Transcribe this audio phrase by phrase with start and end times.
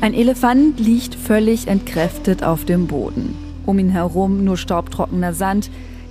[0.00, 3.34] Ein Elefant liegt völlig entkräftet auf dem Boden.
[3.64, 5.70] Um ihn herum nur staubtrockener Sand.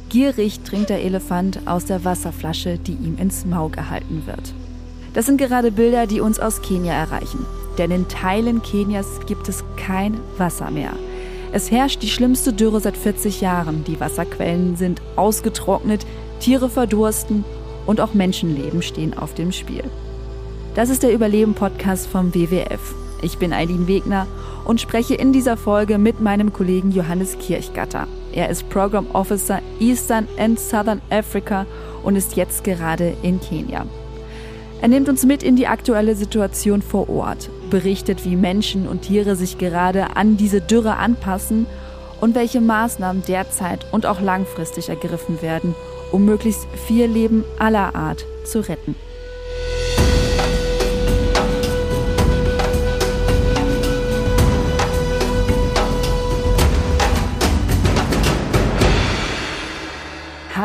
[0.10, 4.54] Gierig trinkt der Elefant aus der Wasserflasche, die ihm ins Maul gehalten wird.
[5.14, 7.46] Das sind gerade Bilder, die uns aus Kenia erreichen.
[7.78, 10.92] Denn in Teilen Kenias gibt es kein Wasser mehr.
[11.54, 13.86] Es herrscht die schlimmste Dürre seit 40 Jahren.
[13.86, 16.06] Die Wasserquellen sind ausgetrocknet,
[16.42, 17.46] Tiere verdursten
[17.86, 19.86] und auch Menschenleben stehen auf dem Spiel.
[20.76, 22.96] Das ist der Überleben-Podcast vom WWF.
[23.22, 24.28] Ich bin Eileen Wegner
[24.66, 28.10] und spreche in dieser Folge mit meinem Kollegen Johannes Kirchgatter.
[28.34, 31.66] Er ist Program Officer Eastern and Southern Africa
[32.04, 33.86] und ist jetzt gerade in Kenia.
[34.82, 39.38] Er nimmt uns mit in die aktuelle Situation vor Ort, berichtet, wie Menschen und Tiere
[39.38, 41.68] sich gerade an diese Dürre anpassen
[42.20, 45.74] und welche Maßnahmen derzeit und auch langfristig ergriffen werden,
[46.12, 48.96] um möglichst vier Leben aller Art zu retten.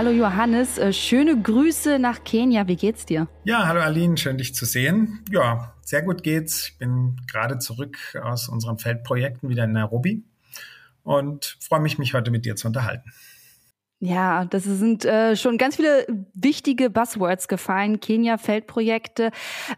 [0.01, 2.67] Hallo Johannes, äh, schöne Grüße nach Kenia.
[2.67, 3.29] Wie geht's dir?
[3.45, 5.23] Ja, hallo Aline, schön dich zu sehen.
[5.31, 6.69] Ja, sehr gut geht's.
[6.69, 10.25] Ich bin gerade zurück aus unseren Feldprojekten wieder in Nairobi
[11.03, 13.13] und freue mich, mich heute mit dir zu unterhalten.
[13.99, 19.33] Ja, das sind äh, schon ganz viele wichtige Buzzwords gefallen, Kenia-Feldprojekte.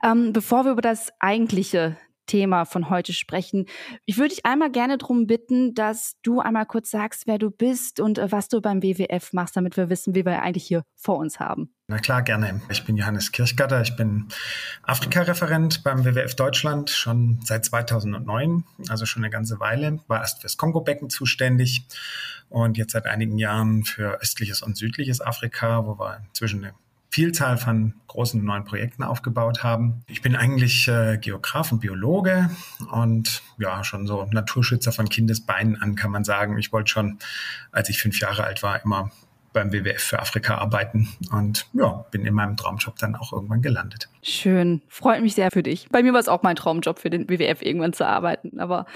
[0.04, 3.66] Ähm, bevor wir über das eigentliche Thema von heute sprechen.
[4.06, 8.00] Ich würde dich einmal gerne darum bitten, dass du einmal kurz sagst, wer du bist
[8.00, 11.18] und äh, was du beim WWF machst, damit wir wissen, wie wir eigentlich hier vor
[11.18, 11.74] uns haben.
[11.88, 12.62] Na klar, gerne.
[12.70, 13.82] Ich bin Johannes Kirchgatter.
[13.82, 14.28] Ich bin
[14.82, 20.00] Afrika-Referent beim WWF Deutschland schon seit 2009, also schon eine ganze Weile.
[20.06, 21.86] War erst fürs Kongo-Becken zuständig
[22.48, 26.74] und jetzt seit einigen Jahren für östliches und südliches Afrika, wo wir inzwischen eine
[27.12, 30.02] Vielzahl von großen neuen Projekten aufgebaut haben.
[30.08, 32.50] Ich bin eigentlich äh, Geograf und Biologe
[32.90, 36.56] und ja, schon so Naturschützer von Kindesbeinen an, kann man sagen.
[36.56, 37.18] Ich wollte schon,
[37.70, 39.10] als ich fünf Jahre alt war, immer
[39.52, 44.08] beim WWF für Afrika arbeiten und ja, bin in meinem Traumjob dann auch irgendwann gelandet.
[44.22, 45.90] Schön, freut mich sehr für dich.
[45.90, 48.86] Bei mir war es auch mein Traumjob für den WWF irgendwann zu arbeiten, aber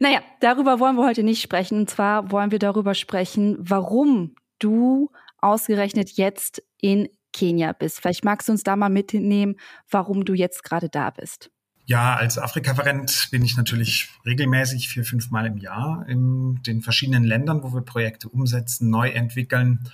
[0.00, 1.78] naja, darüber wollen wir heute nicht sprechen.
[1.78, 8.00] Und zwar wollen wir darüber sprechen, warum du ausgerechnet jetzt in Kenia bist.
[8.00, 9.56] Vielleicht magst du uns da mal mitnehmen,
[9.90, 11.50] warum du jetzt gerade da bist.
[11.86, 17.24] Ja, als Afrika-Referent bin ich natürlich regelmäßig vier, fünf Mal im Jahr in den verschiedenen
[17.24, 19.90] Ländern, wo wir Projekte umsetzen, neu entwickeln.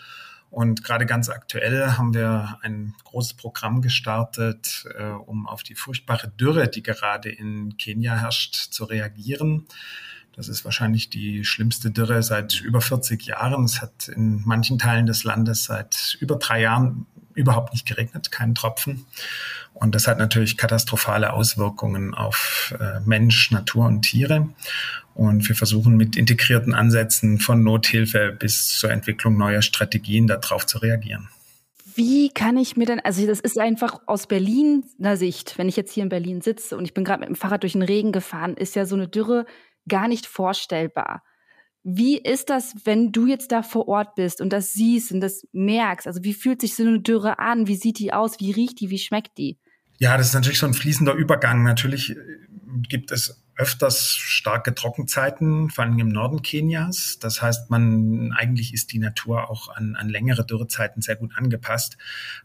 [0.50, 6.28] Und gerade ganz aktuell haben wir ein großes Programm gestartet, äh, um auf die furchtbare
[6.28, 9.66] Dürre, die gerade in Kenia herrscht, zu reagieren.
[10.36, 13.64] Das ist wahrscheinlich die schlimmste Dürre seit über 40 Jahren.
[13.64, 18.54] Es hat in manchen Teilen des Landes seit über drei Jahren überhaupt nicht geregnet, keinen
[18.54, 19.06] Tropfen.
[19.74, 24.48] Und das hat natürlich katastrophale Auswirkungen auf äh, Mensch, Natur und Tiere.
[25.14, 30.78] Und wir versuchen mit integrierten Ansätzen von Nothilfe bis zur Entwicklung neuer Strategien darauf zu
[30.78, 31.28] reagieren.
[31.94, 35.92] Wie kann ich mir denn, also das ist einfach aus Berliner Sicht, wenn ich jetzt
[35.92, 38.54] hier in Berlin sitze und ich bin gerade mit dem Fahrrad durch den Regen gefahren,
[38.54, 39.46] ist ja so eine Dürre
[39.88, 41.22] gar nicht vorstellbar.
[41.88, 45.46] Wie ist das, wenn du jetzt da vor Ort bist und das siehst und das
[45.52, 46.08] merkst?
[46.08, 47.68] Also wie fühlt sich so eine Dürre an?
[47.68, 48.40] Wie sieht die aus?
[48.40, 48.90] Wie riecht die?
[48.90, 49.56] Wie schmeckt die?
[49.98, 51.62] Ja, das ist natürlich so ein fließender Übergang.
[51.62, 52.16] Natürlich äh,
[52.88, 57.18] gibt es öfters starke Trockenzeiten, vor allem im Norden Kenias.
[57.20, 61.98] Das heißt, man eigentlich ist die Natur auch an, an längere Dürrezeiten sehr gut angepasst.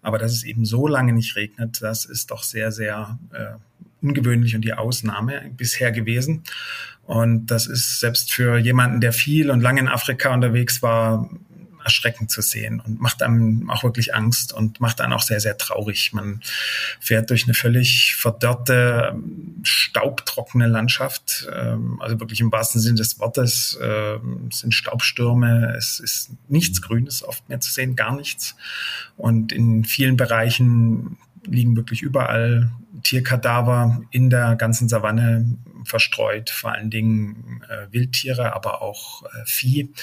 [0.04, 3.56] Aber dass es eben so lange nicht regnet, das ist doch sehr, sehr äh,
[4.02, 6.44] ungewöhnlich und die Ausnahme bisher gewesen.
[7.04, 11.30] Und das ist selbst für jemanden, der viel und lange in Afrika unterwegs war,
[11.84, 15.58] erschreckend zu sehen und macht einem auch wirklich Angst und macht einen auch sehr, sehr
[15.58, 16.14] traurig.
[16.14, 16.42] Man
[17.00, 19.16] fährt durch eine völlig verdörrte,
[19.64, 23.80] staubtrockene Landschaft, ähm, also wirklich im wahrsten Sinne des Wortes.
[23.82, 28.56] Ähm, es sind Staubstürme, es ist nichts Grünes oft mehr zu sehen, gar nichts.
[29.18, 32.72] Und in vielen Bereichen liegen wirklich überall
[33.04, 39.94] Tierkadaver in der ganzen Savanne verstreut, vor allen Dingen äh, Wildtiere, aber auch äh, Vieh,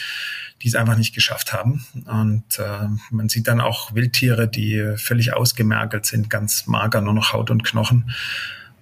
[0.62, 1.84] die es einfach nicht geschafft haben.
[2.06, 7.32] Und äh, man sieht dann auch Wildtiere, die völlig ausgemergelt sind, ganz mager, nur noch
[7.32, 8.10] Haut und Knochen.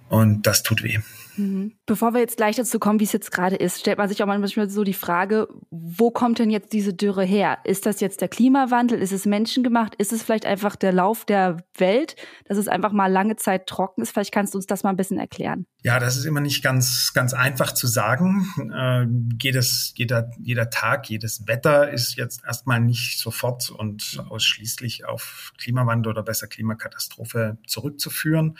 [0.09, 0.99] Und das tut weh.
[1.37, 1.73] Mhm.
[1.85, 4.27] Bevor wir jetzt gleich dazu kommen, wie es jetzt gerade ist, stellt man sich auch
[4.27, 7.59] manchmal so die Frage, wo kommt denn jetzt diese Dürre her?
[7.63, 9.01] Ist das jetzt der Klimawandel?
[9.01, 9.95] Ist es menschengemacht?
[9.95, 14.01] Ist es vielleicht einfach der Lauf der Welt, dass es einfach mal lange Zeit trocken
[14.01, 14.11] ist?
[14.11, 15.67] Vielleicht kannst du uns das mal ein bisschen erklären.
[15.87, 18.45] Ja, das ist immer nicht ganz, ganz einfach zu sagen.
[18.77, 19.05] Äh,
[19.41, 26.11] jedes, jeder, jeder Tag, jedes Wetter ist jetzt erstmal nicht sofort und ausschließlich auf Klimawandel
[26.11, 28.57] oder besser Klimakatastrophe zurückzuführen.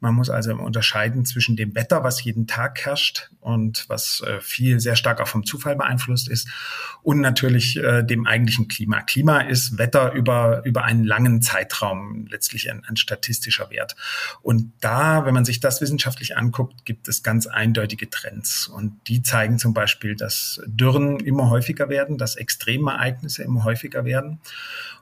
[0.00, 4.78] Man muss also unterscheiden zwischen dem Wetter, was jeden Tag herrscht und was äh, viel
[4.78, 6.46] sehr stark auch vom Zufall beeinflusst ist
[7.02, 9.00] und natürlich äh, dem eigentlichen Klima.
[9.00, 13.96] Klima ist Wetter über, über einen langen Zeitraum letztlich ein, ein statistischer Wert.
[14.42, 18.66] Und da, wenn man sich das wissenschaftlich anguckt, gibt es ganz eindeutige Trends.
[18.66, 24.40] Und die zeigen zum Beispiel, dass Dürren immer häufiger werden, dass Extremereignisse immer häufiger werden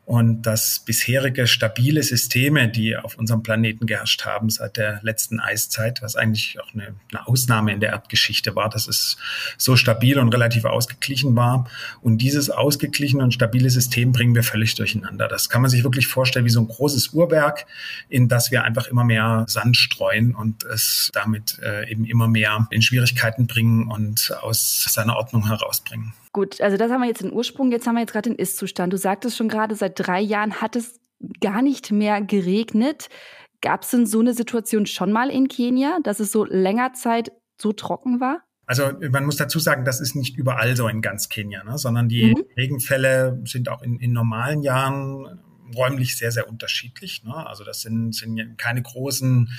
[0.06, 6.02] und dass bisherige stabile Systeme, die auf unserem Planeten geherrscht haben seit der letzten Eiszeit,
[6.02, 9.16] was eigentlich auch eine, eine, Ausnahme in der Erdgeschichte war, dass es
[9.56, 11.70] so stabil und relativ ausgeglichen war.
[12.02, 15.26] Und dieses ausgeglichene und stabile System bringen wir völlig durcheinander.
[15.26, 17.66] Das kann man sich wirklich vorstellen wie so ein großes Uhrwerk,
[18.10, 22.66] in das wir einfach immer mehr Sand streuen und es damit äh, eben immer mehr
[22.70, 26.12] in Schwierigkeiten bringen und aus seiner Ordnung herausbringen.
[26.34, 28.92] Gut, also das haben wir jetzt den Ursprung, jetzt haben wir jetzt gerade den Ist-Zustand.
[28.92, 31.00] Du sagtest schon gerade, seit drei Jahren hat es
[31.40, 33.08] gar nicht mehr geregnet.
[33.62, 37.30] Gab es denn so eine Situation schon mal in Kenia, dass es so länger Zeit
[37.56, 38.42] so trocken war?
[38.66, 41.78] Also man muss dazu sagen, das ist nicht überall so in ganz Kenia, ne?
[41.78, 42.44] sondern die mhm.
[42.56, 45.38] Regenfälle sind auch in, in normalen Jahren
[45.76, 47.24] räumlich sehr, sehr unterschiedlich.
[47.24, 47.34] Ne?
[47.34, 49.50] Also das sind, sind keine großen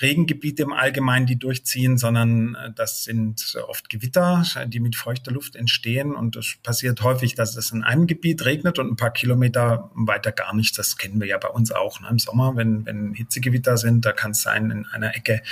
[0.00, 5.56] Regengebiete im Allgemeinen, die durchziehen, sondern äh, das sind oft Gewitter, die mit feuchter Luft
[5.56, 6.14] entstehen.
[6.14, 10.32] Und es passiert häufig, dass es in einem Gebiet regnet und ein paar Kilometer weiter
[10.32, 10.76] gar nichts.
[10.76, 12.08] Das kennen wir ja bei uns auch ne?
[12.10, 14.04] im Sommer, wenn, wenn Hitzegewitter sind.
[14.04, 15.42] Da kann es sein, in einer Ecke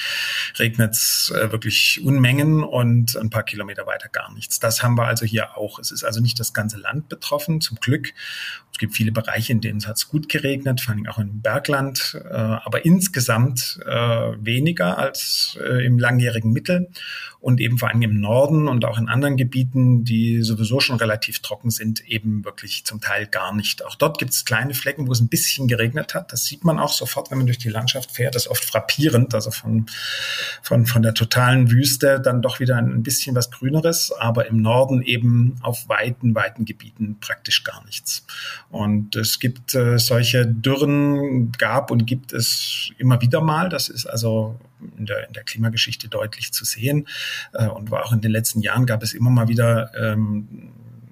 [0.58, 4.58] regnet es äh, wirklich Unmengen und ein paar Kilometer weiter gar nichts.
[4.60, 5.78] Das haben wir also hier auch.
[5.78, 8.12] Es ist also nicht das ganze Land betroffen, zum Glück.
[8.80, 11.42] Es gibt viele Bereiche, in denen es hat es gut geregnet, vor allem auch im
[11.42, 16.88] Bergland, äh, aber insgesamt äh, weniger als äh, im langjährigen Mittel
[17.40, 21.40] und eben vor allem im Norden und auch in anderen Gebieten, die sowieso schon relativ
[21.40, 23.84] trocken sind, eben wirklich zum Teil gar nicht.
[23.84, 26.32] Auch dort gibt es kleine Flecken, wo es ein bisschen geregnet hat.
[26.32, 28.34] Das sieht man auch sofort, wenn man durch die Landschaft fährt.
[28.34, 29.86] Das ist oft frappierend, also von,
[30.62, 35.02] von, von der totalen Wüste dann doch wieder ein bisschen was Grüneres, aber im Norden
[35.02, 38.26] eben auf weiten, weiten Gebieten praktisch gar nichts.
[38.68, 43.68] Und es gibt äh, solche Dürren, gab und gibt es immer wieder mal.
[43.68, 44.58] Das ist also
[44.98, 47.06] in der, in der Klimageschichte deutlich zu sehen.
[47.52, 50.70] Äh, und war auch in den letzten Jahren gab es immer mal wieder ähm,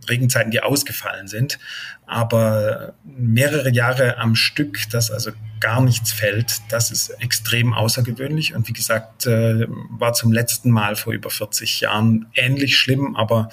[0.08, 1.58] Regenzeiten, die ausgefallen sind.
[2.06, 8.54] Aber mehrere Jahre am Stück, dass also gar nichts fällt, das ist extrem außergewöhnlich.
[8.54, 13.16] Und wie gesagt, äh, war zum letzten Mal vor über 40 Jahren ähnlich schlimm.
[13.16, 13.50] Aber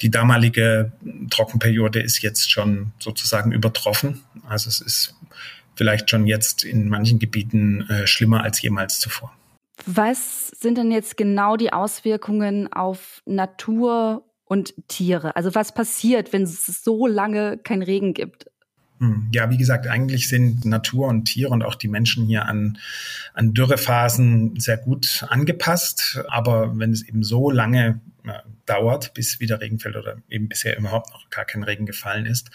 [0.00, 0.92] die damalige
[1.30, 4.22] Trockenperiode ist jetzt schon sozusagen übertroffen.
[4.48, 5.14] Also es ist
[5.74, 9.32] vielleicht schon jetzt in manchen Gebieten äh, schlimmer als jemals zuvor.
[9.86, 15.36] Was sind denn jetzt genau die Auswirkungen auf Natur und Tiere?
[15.36, 18.46] Also was passiert, wenn es so lange kein Regen gibt?
[19.00, 22.76] Hm, ja, wie gesagt, eigentlich sind Natur und Tiere und auch die Menschen hier an,
[23.32, 26.22] an Dürrephasen sehr gut angepasst.
[26.28, 28.00] Aber wenn es eben so lange
[28.66, 32.50] dauert, bis wieder Regen fällt oder eben bisher überhaupt noch gar kein Regen gefallen ist,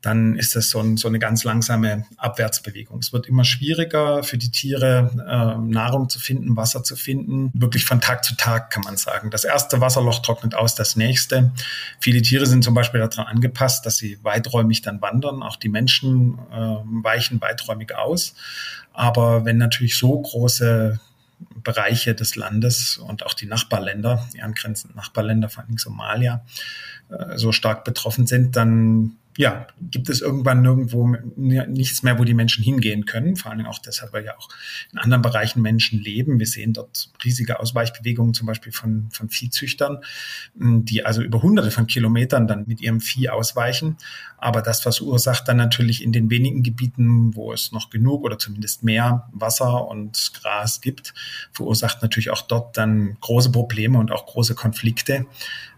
[0.00, 2.98] dann ist das so, ein, so eine ganz langsame Abwärtsbewegung.
[2.98, 7.50] Es wird immer schwieriger für die Tiere, äh, Nahrung zu finden, Wasser zu finden.
[7.54, 9.30] Wirklich von Tag zu Tag kann man sagen.
[9.30, 11.52] Das erste Wasserloch trocknet aus, das nächste.
[12.00, 15.42] Viele Tiere sind zum Beispiel daran angepasst, dass sie weiträumig dann wandern.
[15.42, 18.34] Auch die Menschen äh, weichen weiträumig aus.
[18.92, 21.00] Aber wenn natürlich so große
[21.68, 26.42] Bereiche des Landes und auch die Nachbarländer, die angrenzenden Nachbarländer, vor allem Somalia,
[27.10, 32.34] äh, so stark betroffen sind, dann ja, gibt es irgendwann nirgendwo nichts mehr, wo die
[32.34, 33.36] Menschen hingehen können.
[33.36, 34.48] Vor allem auch deshalb, weil ja auch
[34.92, 36.40] in anderen Bereichen Menschen leben.
[36.40, 39.98] Wir sehen dort riesige Ausweichbewegungen, zum Beispiel von, von Viehzüchtern,
[40.56, 43.96] die also über hunderte von Kilometern dann mit ihrem Vieh ausweichen.
[44.38, 48.82] Aber das verursacht dann natürlich in den wenigen Gebieten, wo es noch genug oder zumindest
[48.82, 51.14] mehr Wasser und Gras gibt,
[51.52, 55.26] verursacht natürlich auch dort dann große Probleme und auch große Konflikte.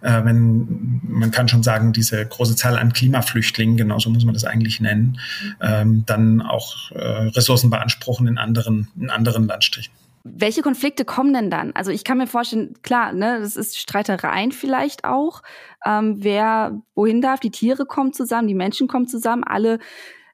[0.01, 4.35] Äh, wenn man kann schon sagen, diese große Zahl an Klimaflüchtlingen Flüchtlingen, genauso muss man
[4.35, 5.19] das eigentlich nennen,
[5.61, 9.93] ähm, dann auch äh, Ressourcen beanspruchen in anderen, in anderen Landstrichen.
[10.23, 11.73] Welche Konflikte kommen denn dann?
[11.73, 15.43] Also ich kann mir vorstellen, klar, ne, das ist Streitereien vielleicht auch.
[15.85, 17.41] Ähm, wer wohin darf?
[17.41, 19.79] Die Tiere kommen zusammen, die Menschen kommen zusammen, alle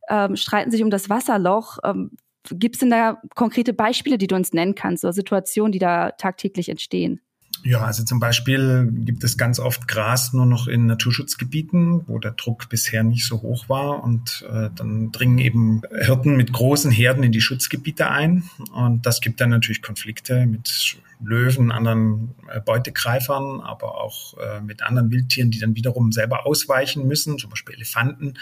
[0.09, 1.79] ähm, streiten sich um das Wasserloch.
[1.85, 2.11] Ähm,
[2.51, 6.13] Gibt es denn da konkrete Beispiele, die du uns nennen kannst, oder Situationen, die da
[6.13, 7.21] tagtäglich entstehen?
[7.67, 12.31] Ja, also zum Beispiel gibt es ganz oft Gras nur noch in Naturschutzgebieten, wo der
[12.31, 14.05] Druck bisher nicht so hoch war.
[14.05, 18.45] Und äh, dann dringen eben Hirten mit großen Herden in die Schutzgebiete ein.
[18.73, 24.83] Und das gibt dann natürlich Konflikte mit Löwen, anderen äh, Beutegreifern, aber auch äh, mit
[24.83, 28.35] anderen Wildtieren, die dann wiederum selber ausweichen müssen, zum Beispiel Elefanten,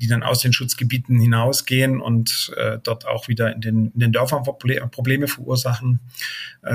[0.00, 4.12] die dann aus den Schutzgebieten hinausgehen und äh, dort auch wieder in den, in den
[4.12, 6.00] Dörfern Probleme verursachen.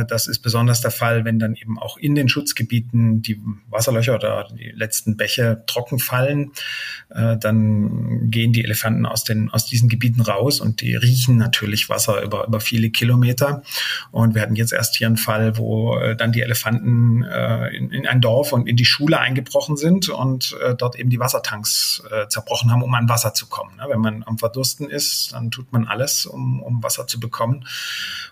[0.07, 4.47] Das ist besonders der Fall, wenn dann eben auch in den Schutzgebieten die Wasserlöcher oder
[4.51, 6.51] die letzten Bäche trocken fallen.
[7.09, 12.23] Dann gehen die Elefanten aus, den, aus diesen Gebieten raus und die riechen natürlich Wasser
[12.23, 13.63] über, über viele Kilometer.
[14.11, 17.67] Und wir hatten jetzt erst hier einen Fall, Fall, wo äh, dann die Elefanten äh,
[17.75, 21.19] in, in, ein Dorf und in die Schule eingebrochen sind und äh, dort eben die
[21.19, 23.75] Wassertanks äh, zerbrochen haben, um an Wasser zu kommen.
[23.77, 23.85] Ne?
[23.89, 27.65] Wenn man am Verdursten ist, dann tut man alles, um, um Wasser zu bekommen.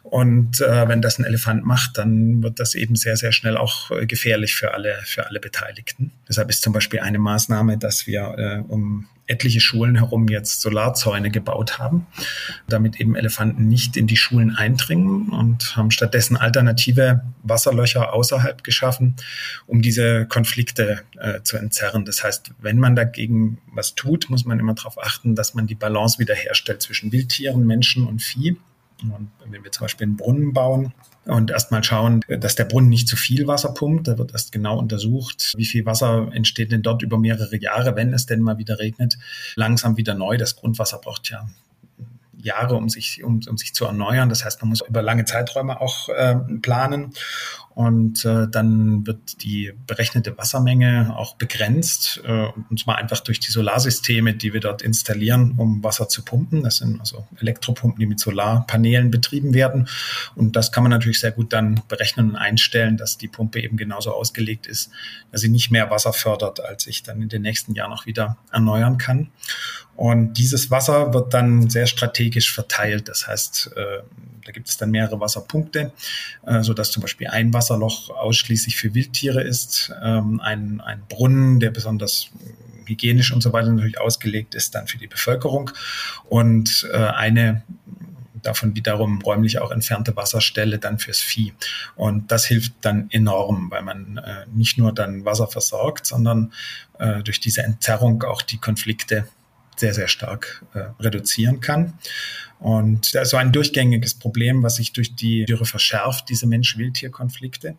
[0.03, 3.91] Und äh, wenn das ein Elefant macht, dann wird das eben sehr, sehr schnell auch
[3.91, 6.11] äh, gefährlich für alle, für alle Beteiligten.
[6.27, 11.79] Deshalb ist zum Beispiel eine Maßnahme, dass wir um etliche Schulen herum jetzt Solarzäune gebaut
[11.79, 12.05] haben,
[12.67, 19.15] damit eben Elefanten nicht in die Schulen eindringen und haben stattdessen alternative Wasserlöcher außerhalb geschaffen,
[19.65, 22.05] um diese Konflikte äh, zu entzerren.
[22.05, 25.75] Das heißt, wenn man dagegen was tut, muss man immer darauf achten, dass man die
[25.75, 28.57] Balance wiederherstellt zwischen Wildtieren, Menschen und Vieh.
[29.01, 30.93] Und wenn wir zum Beispiel einen Brunnen bauen,
[31.25, 34.07] und erstmal schauen, dass der Brunnen nicht zu viel Wasser pumpt.
[34.07, 38.13] Da wird erst genau untersucht, wie viel Wasser entsteht denn dort über mehrere Jahre, wenn
[38.13, 39.17] es denn mal wieder regnet.
[39.55, 40.37] Langsam wieder neu.
[40.37, 41.47] Das Grundwasser braucht ja
[42.43, 44.29] Jahre, um sich, um, um sich zu erneuern.
[44.29, 47.13] Das heißt, man muss über lange Zeiträume auch äh, planen.
[47.75, 53.51] Und äh, dann wird die berechnete Wassermenge auch begrenzt, äh, und zwar einfach durch die
[53.51, 56.63] Solarsysteme, die wir dort installieren, um Wasser zu pumpen.
[56.63, 59.87] Das sind also Elektropumpen, die mit Solarpanelen betrieben werden.
[60.35, 63.75] Und das kann man natürlich sehr gut dann berechnen und einstellen, dass die Pumpe eben
[63.75, 64.91] genauso ausgelegt ist,
[65.31, 68.37] dass sie nicht mehr Wasser fördert, als ich dann in den nächsten Jahren auch wieder
[68.51, 69.29] erneuern kann.
[69.95, 73.09] Und dieses Wasser wird dann sehr strategisch verteilt.
[73.09, 74.03] Das heißt, äh,
[74.45, 75.91] da gibt es dann mehrere Wasserpunkte,
[76.45, 81.59] äh, so dass zum Beispiel ein Wasserloch ausschließlich für Wildtiere ist, ähm, ein, ein Brunnen,
[81.59, 82.29] der besonders
[82.85, 85.71] hygienisch und so weiter natürlich ausgelegt ist, dann für die Bevölkerung
[86.27, 87.63] und äh, eine
[88.41, 91.53] davon wiederum räumlich auch entfernte Wasserstelle dann fürs Vieh.
[91.95, 96.51] Und das hilft dann enorm, weil man äh, nicht nur dann Wasser versorgt, sondern
[96.99, 99.29] äh, durch diese Entzerrung auch die Konflikte
[99.77, 101.93] sehr, sehr stark äh, reduzieren kann.
[102.63, 107.75] Und da ist so ein durchgängiges Problem, was sich durch die Dürre verschärft, diese Mensch-Wildtier-Konflikte.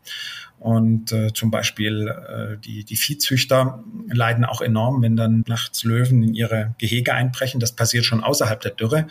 [0.64, 6.22] Und äh, zum Beispiel äh, die, die Viehzüchter leiden auch enorm, wenn dann nachts Löwen
[6.22, 7.60] in ihre Gehege einbrechen.
[7.60, 9.06] Das passiert schon außerhalb der Dürre.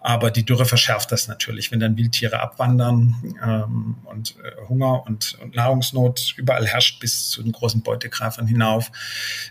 [0.00, 1.70] Aber die Dürre verschärft das natürlich.
[1.70, 7.42] Wenn dann Wildtiere abwandern ähm, und äh, Hunger und, und Nahrungsnot überall herrscht bis zu
[7.42, 8.90] den großen Beutegreifern hinauf,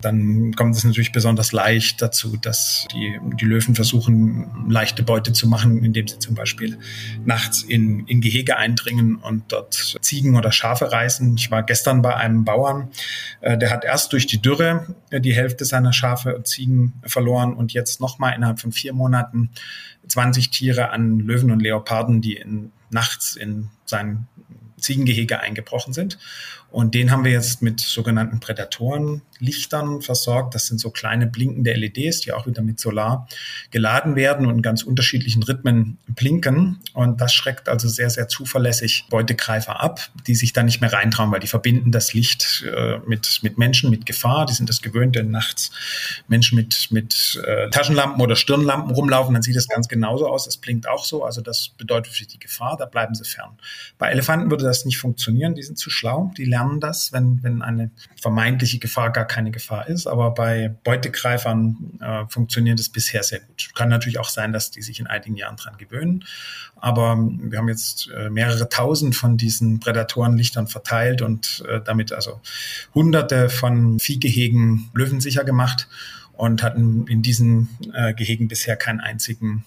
[0.01, 5.47] dann kommt es natürlich besonders leicht dazu, dass die, die Löwen versuchen, leichte Beute zu
[5.47, 6.77] machen, indem sie zum Beispiel
[7.25, 12.15] nachts in, in Gehege eindringen und dort Ziegen oder Schafe reißen ich war gestern bei
[12.15, 12.89] einem Bauern,
[13.41, 17.53] äh, der hat erst durch die Dürre äh, die Hälfte seiner Schafe und Ziegen verloren
[17.53, 19.49] und jetzt nochmal innerhalb von vier Monaten
[20.07, 24.27] 20 Tiere an Löwen und Leoparden, die in, nachts in sein
[24.77, 26.19] Ziegengehege eingebrochen sind.
[26.73, 30.55] Und den haben wir jetzt mit sogenannten Prädatorenlichtern versorgt.
[30.55, 33.27] Das sind so kleine blinkende LEDs, die auch wieder mit Solar
[33.69, 36.79] geladen werden und in ganz unterschiedlichen Rhythmen blinken.
[36.93, 41.31] Und das schreckt also sehr, sehr zuverlässig Beutegreifer ab, die sich da nicht mehr reintrauen,
[41.31, 44.47] weil die verbinden das Licht äh, mit, mit Menschen mit Gefahr.
[44.47, 45.69] Die sind das gewöhnt, wenn nachts
[46.27, 50.45] Menschen mit, mit äh, Taschenlampen oder Stirnlampen rumlaufen, dann sieht es ganz genauso aus.
[50.45, 51.23] Das blinkt auch so.
[51.23, 53.59] Also das bedeutet für die Gefahr, da bleiben sie fern.
[53.99, 55.53] Bei Elefanten würde das nicht funktionieren.
[55.53, 56.31] Die sind zu schlau.
[56.35, 60.07] Die lernen lernen das, wenn, wenn eine vermeintliche Gefahr gar keine Gefahr ist.
[60.07, 63.71] Aber bei Beutegreifern äh, funktioniert es bisher sehr gut.
[63.75, 66.23] Kann natürlich auch sein, dass die sich in einigen Jahren dran gewöhnen.
[66.75, 72.41] Aber wir haben jetzt äh, mehrere tausend von diesen Prädatorenlichtern verteilt und äh, damit also
[72.93, 75.87] hunderte von Viehgehegen löwensicher gemacht
[76.33, 79.63] und hatten in diesen äh, Gehegen bisher keinen einzigen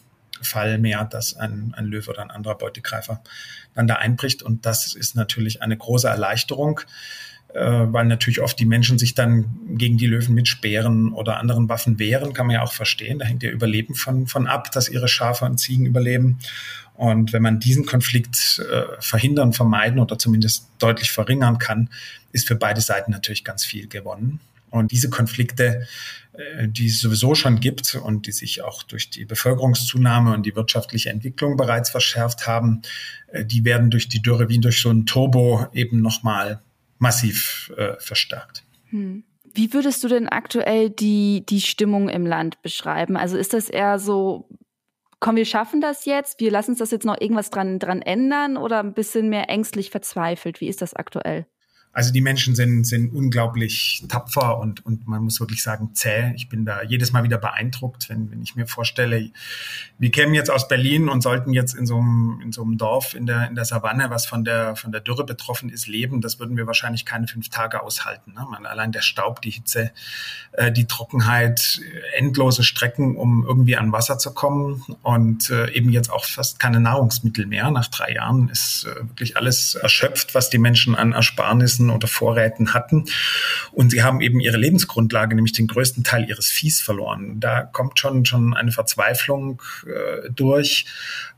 [0.47, 3.23] Fall mehr, dass ein, ein Löwe oder ein anderer Beutegreifer
[3.75, 4.43] dann da einbricht.
[4.43, 6.81] Und das ist natürlich eine große Erleichterung,
[7.53, 11.69] äh, weil natürlich oft die Menschen sich dann gegen die Löwen mit Speeren oder anderen
[11.69, 13.19] Waffen wehren, kann man ja auch verstehen.
[13.19, 16.38] Da hängt ja Überleben von, von ab, dass ihre Schafe und Ziegen überleben.
[16.95, 21.91] Und wenn man diesen Konflikt äh, verhindern, vermeiden oder zumindest deutlich verringern kann,
[22.33, 24.41] ist für beide Seiten natürlich ganz viel gewonnen.
[24.70, 25.87] Und diese Konflikte,
[26.32, 30.56] äh, die es sowieso schon gibt und die sich auch durch die Bevölkerungszunahme und die
[30.56, 32.82] wirtschaftliche Entwicklung bereits verschärft haben,
[33.28, 36.62] äh, die werden durch die Dürre wie durch so ein Turbo eben nochmal
[36.99, 38.64] massiv äh, verstärkt.
[38.90, 39.25] Hm.
[39.54, 43.16] Wie würdest du denn aktuell die, die Stimmung im Land beschreiben?
[43.16, 44.49] Also ist das eher so,
[45.18, 48.58] komm, wir schaffen das jetzt, wir lassen uns das jetzt noch irgendwas dran, dran ändern
[48.58, 50.61] oder ein bisschen mehr ängstlich verzweifelt?
[50.61, 51.46] Wie ist das aktuell?
[51.97, 56.35] Also die Menschen sind, sind unglaublich tapfer und, und man muss wirklich sagen zäh.
[56.37, 59.31] Ich bin da jedes Mal wieder beeindruckt, wenn, wenn ich mir vorstelle,
[59.99, 63.15] wir kämen jetzt aus Berlin und sollten jetzt in so einem, in so einem Dorf
[63.15, 66.21] in der, in der Savanne, was von der, von der Dürre betroffen ist, leben.
[66.21, 68.35] Das würden wir wahrscheinlich keine fünf Tage aushalten.
[68.35, 68.47] Ne?
[68.50, 69.91] Man, allein der Staub, die Hitze,
[70.53, 71.81] äh, die Trockenheit,
[72.15, 76.79] endlose Strecken, um irgendwie an Wasser zu kommen und äh, eben jetzt auch fast keine
[76.79, 77.71] Nahrungsmittel mehr.
[77.71, 82.09] Nach drei Jahren ist äh, wirklich alles erschöpft, was die Menschen an Ersparnissen Ressourcen oder
[82.09, 83.05] Vorräten hatten.
[83.73, 87.38] Und sie haben eben ihre Lebensgrundlage, nämlich den größten Teil ihres Viehs verloren.
[87.40, 90.87] Da kommt schon, schon eine Verzweiflung äh, durch.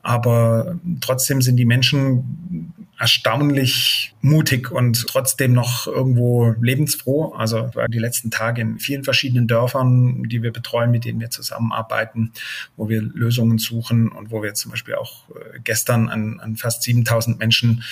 [0.03, 7.33] Aber trotzdem sind die Menschen erstaunlich mutig und trotzdem noch irgendwo lebensfroh.
[7.33, 12.33] Also die letzten Tage in vielen verschiedenen Dörfern, die wir betreuen, mit denen wir zusammenarbeiten,
[12.77, 16.83] wo wir Lösungen suchen und wo wir zum Beispiel auch äh, gestern an, an fast
[16.83, 17.85] 7000 Menschen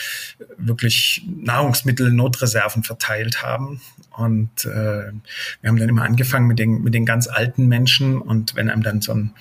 [0.58, 3.80] wirklich Nahrungsmittel, Notreserven verteilt haben.
[4.16, 5.12] Und äh,
[5.60, 8.82] wir haben dann immer angefangen mit den, mit den ganz alten Menschen und wenn einem
[8.82, 9.34] dann so ein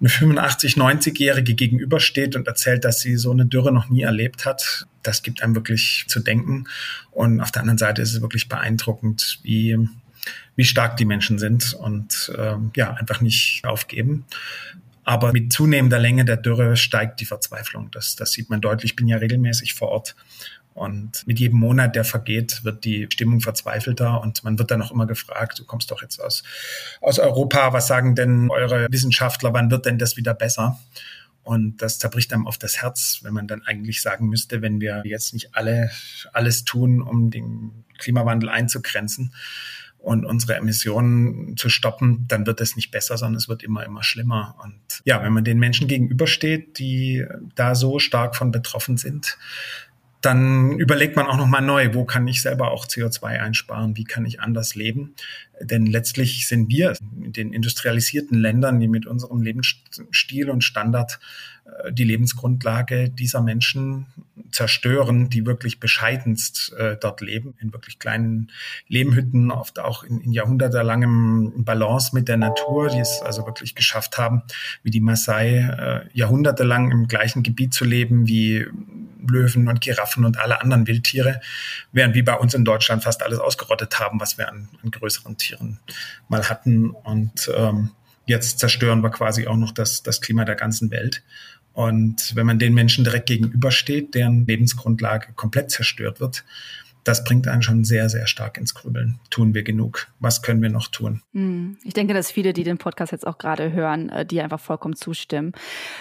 [0.00, 4.86] eine 85, 90-Jährige gegenübersteht und erzählt, dass sie so eine Dürre noch nie erlebt hat,
[5.02, 6.64] das gibt einem wirklich zu denken.
[7.10, 9.78] Und auf der anderen Seite ist es wirklich beeindruckend, wie,
[10.56, 14.24] wie stark die Menschen sind und äh, ja, einfach nicht aufgeben.
[15.04, 17.90] Aber mit zunehmender Länge der Dürre steigt die Verzweiflung.
[17.90, 18.92] Das, das sieht man deutlich.
[18.92, 20.14] Ich bin ja regelmäßig vor Ort
[20.74, 24.92] und mit jedem Monat, der vergeht, wird die Stimmung verzweifelter und man wird dann auch
[24.92, 26.42] immer gefragt, du kommst doch jetzt aus,
[27.00, 30.78] aus Europa, was sagen denn eure Wissenschaftler, wann wird denn das wieder besser?
[31.42, 35.02] Und das zerbricht einem auf das Herz, wenn man dann eigentlich sagen müsste, wenn wir
[35.04, 35.90] jetzt nicht alle
[36.32, 39.32] alles tun, um den Klimawandel einzugrenzen
[39.98, 44.02] und unsere Emissionen zu stoppen, dann wird es nicht besser, sondern es wird immer, immer
[44.02, 44.56] schlimmer.
[44.62, 49.36] Und ja, wenn man den Menschen gegenübersteht, die da so stark von betroffen sind,
[50.20, 54.26] dann überlegt man auch nochmal neu, wo kann ich selber auch CO2 einsparen, wie kann
[54.26, 55.14] ich anders leben.
[55.60, 61.20] Denn letztlich sind wir in den industrialisierten Ländern, die mit unserem Lebensstil und Standard
[61.90, 64.06] die Lebensgrundlage dieser Menschen
[64.50, 68.50] zerstören, die wirklich bescheidenst äh, dort leben, in wirklich kleinen
[68.88, 74.18] Lehmhütten, oft auch in, in jahrhundertelangem Balance mit der Natur, die es also wirklich geschafft
[74.18, 74.42] haben,
[74.82, 78.66] wie die Maasai, äh, jahrhundertelang im gleichen Gebiet zu leben, wie
[79.28, 81.40] Löwen und Giraffen und alle anderen Wildtiere,
[81.92, 85.36] während wir bei uns in Deutschland fast alles ausgerottet haben, was wir an, an größeren
[85.36, 85.78] Tieren
[86.28, 86.90] mal hatten.
[86.90, 87.90] Und ähm,
[88.26, 91.22] jetzt zerstören wir quasi auch noch das, das Klima der ganzen Welt.
[91.72, 96.44] Und wenn man den Menschen direkt gegenübersteht, deren Lebensgrundlage komplett zerstört wird,
[97.04, 99.18] das bringt einen schon sehr, sehr stark ins Grübeln.
[99.30, 100.08] Tun wir genug?
[100.18, 101.22] Was können wir noch tun?
[101.32, 101.78] Hm.
[101.84, 104.96] Ich denke, dass viele, die den Podcast jetzt auch gerade hören, äh, die einfach vollkommen
[104.96, 105.52] zustimmen.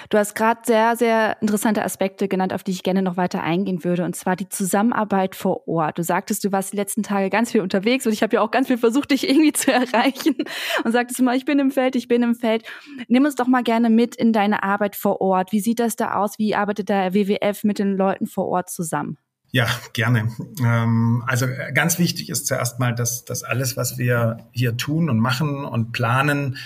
[0.10, 3.84] Du hast gerade sehr, sehr interessante Aspekte genannt, auf die ich gerne noch weiter eingehen
[3.84, 5.98] würde, und zwar die Zusammenarbeit vor Ort.
[5.98, 8.52] Du sagtest, du warst die letzten Tage ganz viel unterwegs und ich habe ja auch
[8.52, 10.36] ganz viel versucht, dich irgendwie zu erreichen
[10.84, 12.64] und sagtest immer, ich bin im Feld, ich bin im Feld.
[13.08, 15.52] Nimm uns doch mal gerne mit in deine Arbeit vor Ort.
[15.52, 16.38] Wie sieht das da aus?
[16.38, 19.18] Wie arbeitet der WWF mit den Leuten vor Ort zusammen?
[19.52, 20.32] Ja, gerne.
[20.64, 25.10] Ähm, also äh, ganz wichtig ist zuerst mal, dass, dass alles, was wir hier tun
[25.10, 26.58] und machen und planen,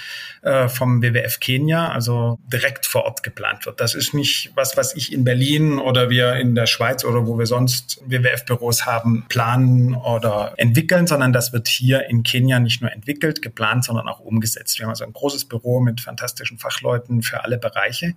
[0.42, 3.80] äh, vom WWF Kenia, also direkt vor Ort geplant wird.
[3.80, 7.40] Das ist nicht was, was ich in Berlin oder wir in der Schweiz oder wo
[7.40, 12.92] wir sonst WWF-Büros haben, planen oder entwickeln, sondern das wird hier in Kenia nicht nur
[12.92, 14.78] entwickelt, geplant, sondern auch umgesetzt.
[14.78, 18.16] Wir haben also ein großes Büro mit fantastischen Fachleuten für alle Bereiche.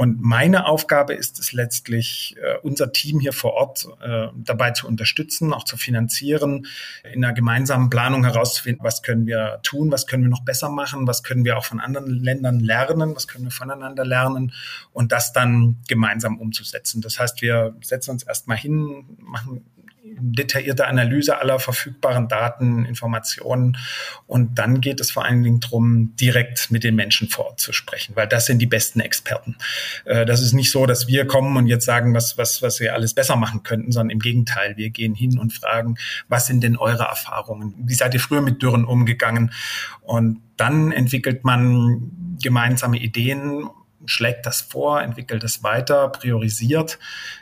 [0.00, 4.88] Und meine Aufgabe ist es letztlich, äh, unser Team hier vor Ort äh, dabei zu
[4.88, 6.66] unterstützen, auch zu finanzieren,
[7.12, 11.06] in einer gemeinsamen Planung herauszufinden, was können wir tun, was können wir noch besser machen,
[11.06, 14.54] was können wir auch von anderen Ländern lernen, was können wir voneinander lernen
[14.94, 17.02] und das dann gemeinsam umzusetzen.
[17.02, 19.66] Das heißt, wir setzen uns erstmal hin, machen
[20.02, 23.76] detaillierte Analyse aller verfügbaren Daten, Informationen.
[24.26, 27.72] Und dann geht es vor allen Dingen darum, direkt mit den Menschen vor Ort zu
[27.72, 29.56] sprechen, weil das sind die besten Experten.
[30.04, 32.94] Äh, das ist nicht so, dass wir kommen und jetzt sagen, was, was, was wir
[32.94, 34.76] alles besser machen könnten, sondern im Gegenteil.
[34.76, 35.96] Wir gehen hin und fragen,
[36.28, 37.74] was sind denn eure Erfahrungen?
[37.78, 39.52] Wie seid ihr früher mit Dürren umgegangen?
[40.02, 43.68] Und dann entwickelt man gemeinsame Ideen
[44.06, 46.98] schlägt das vor, entwickelt es weiter, priorisiert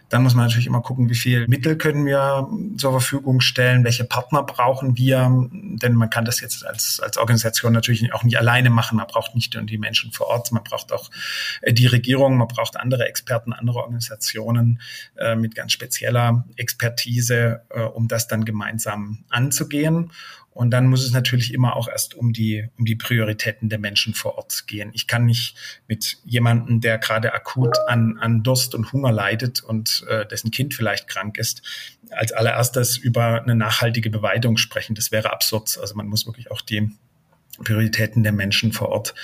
[0.09, 4.05] Dann muss man natürlich immer gucken, wie viel Mittel können wir zur Verfügung stellen, welche
[4.05, 8.71] Partner brauchen wir, denn man kann das jetzt als, als Organisation natürlich auch nicht alleine
[8.71, 8.97] machen.
[8.97, 11.11] Man braucht nicht nur die Menschen vor Ort, man braucht auch
[11.61, 14.81] äh, die Regierung, man braucht andere Experten, andere Organisationen
[15.17, 20.11] äh, mit ganz spezieller Expertise, äh, um das dann gemeinsam anzugehen.
[20.59, 24.13] Und dann muss es natürlich immer auch erst um die, um die Prioritäten der Menschen
[24.13, 24.91] vor Ort gehen.
[24.93, 25.55] Ich kann nicht
[25.87, 29.63] mit jemandem, der gerade akut an, an Durst und Hunger leidet
[30.03, 31.63] äh, dessen Kind vielleicht krank ist,
[32.11, 34.95] als allererstes über eine nachhaltige Beweidung sprechen.
[34.95, 35.79] Das wäre absurd.
[35.81, 36.91] Also man muss wirklich auch die
[37.63, 39.15] Prioritäten der Menschen vor Ort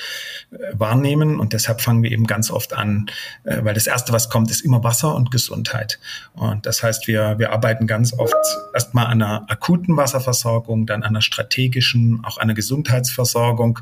[0.51, 1.40] äh, wahrnehmen.
[1.40, 3.07] Und deshalb fangen wir eben ganz oft an,
[3.44, 5.99] äh, weil das Erste, was kommt, ist immer Wasser und Gesundheit.
[6.35, 8.35] Und das heißt, wir, wir arbeiten ganz oft
[8.73, 13.79] erstmal an einer akuten Wasserversorgung, dann an einer strategischen, auch an einer Gesundheitsversorgung.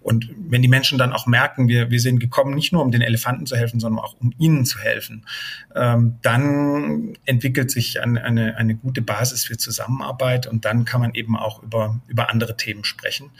[0.00, 3.02] Und wenn die Menschen dann auch merken, wir, wir sind gekommen, nicht nur um den
[3.02, 5.24] Elefanten zu helfen, sondern auch um ihnen zu helfen,
[5.74, 11.14] ähm, dann entwickelt sich eine, eine, eine gute Basis für Zusammenarbeit und dann kann man
[11.14, 13.30] eben auch über, über andere Themen sprechen.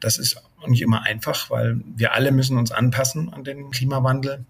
[0.00, 4.44] Das das ist nicht immer einfach, weil wir alle müssen uns anpassen an den Klimawandel.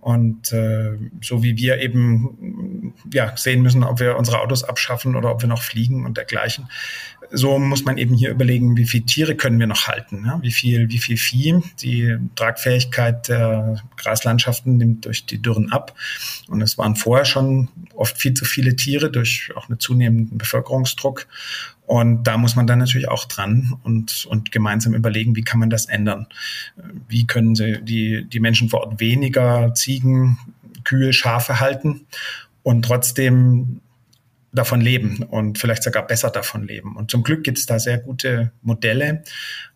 [0.00, 5.30] Und äh, so wie wir eben ja, sehen müssen, ob wir unsere Autos abschaffen oder
[5.30, 6.68] ob wir noch fliegen und dergleichen,
[7.32, 10.38] so muss man eben hier überlegen, wie viele Tiere können wir noch halten, ja?
[10.42, 11.60] wie viel, wie viel Vieh.
[11.80, 15.94] Die Tragfähigkeit der Graslandschaften nimmt durch die Dürren ab.
[16.48, 21.26] Und es waren vorher schon oft viel zu viele Tiere durch auch einen zunehmenden Bevölkerungsdruck.
[21.86, 25.70] Und da muss man dann natürlich auch dran und, und gemeinsam überlegen, wie kann man
[25.70, 26.26] das ändern?
[27.08, 30.38] Wie können sie die, die Menschen vor Ort weniger Ziegen,
[30.84, 32.06] Kühe, Schafe halten
[32.62, 33.79] und trotzdem
[34.52, 36.96] davon leben und vielleicht sogar besser davon leben.
[36.96, 39.22] Und zum Glück gibt es da sehr gute Modelle,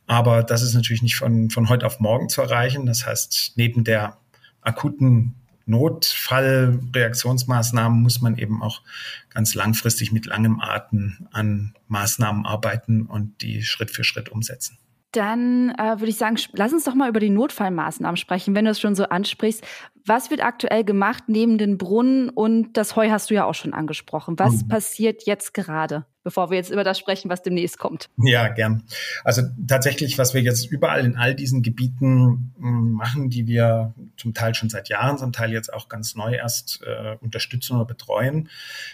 [0.06, 2.86] aber das ist natürlich nicht von, von heute auf morgen zu erreichen.
[2.86, 4.18] Das heißt, neben der
[4.60, 5.34] akuten
[5.66, 8.82] Notfallreaktionsmaßnahmen muss man eben auch
[9.30, 14.76] ganz langfristig mit langem Atem an Maßnahmen arbeiten und die Schritt für Schritt umsetzen.
[15.12, 18.72] Dann äh, würde ich sagen, lass uns doch mal über die Notfallmaßnahmen sprechen, wenn du
[18.72, 19.64] es schon so ansprichst.
[20.06, 23.72] Was wird aktuell gemacht neben den Brunnen und das Heu hast du ja auch schon
[23.72, 24.38] angesprochen.
[24.38, 24.68] Was mhm.
[24.68, 26.06] passiert jetzt gerade?
[26.24, 28.08] Bevor wir jetzt über das sprechen, was demnächst kommt.
[28.16, 28.82] Ja, gern.
[29.22, 34.32] Also tatsächlich, was wir jetzt überall in all diesen Gebieten hm, machen, die wir zum
[34.32, 38.48] Teil schon seit Jahren, zum Teil jetzt auch ganz neu erst äh, unterstützen oder betreuen,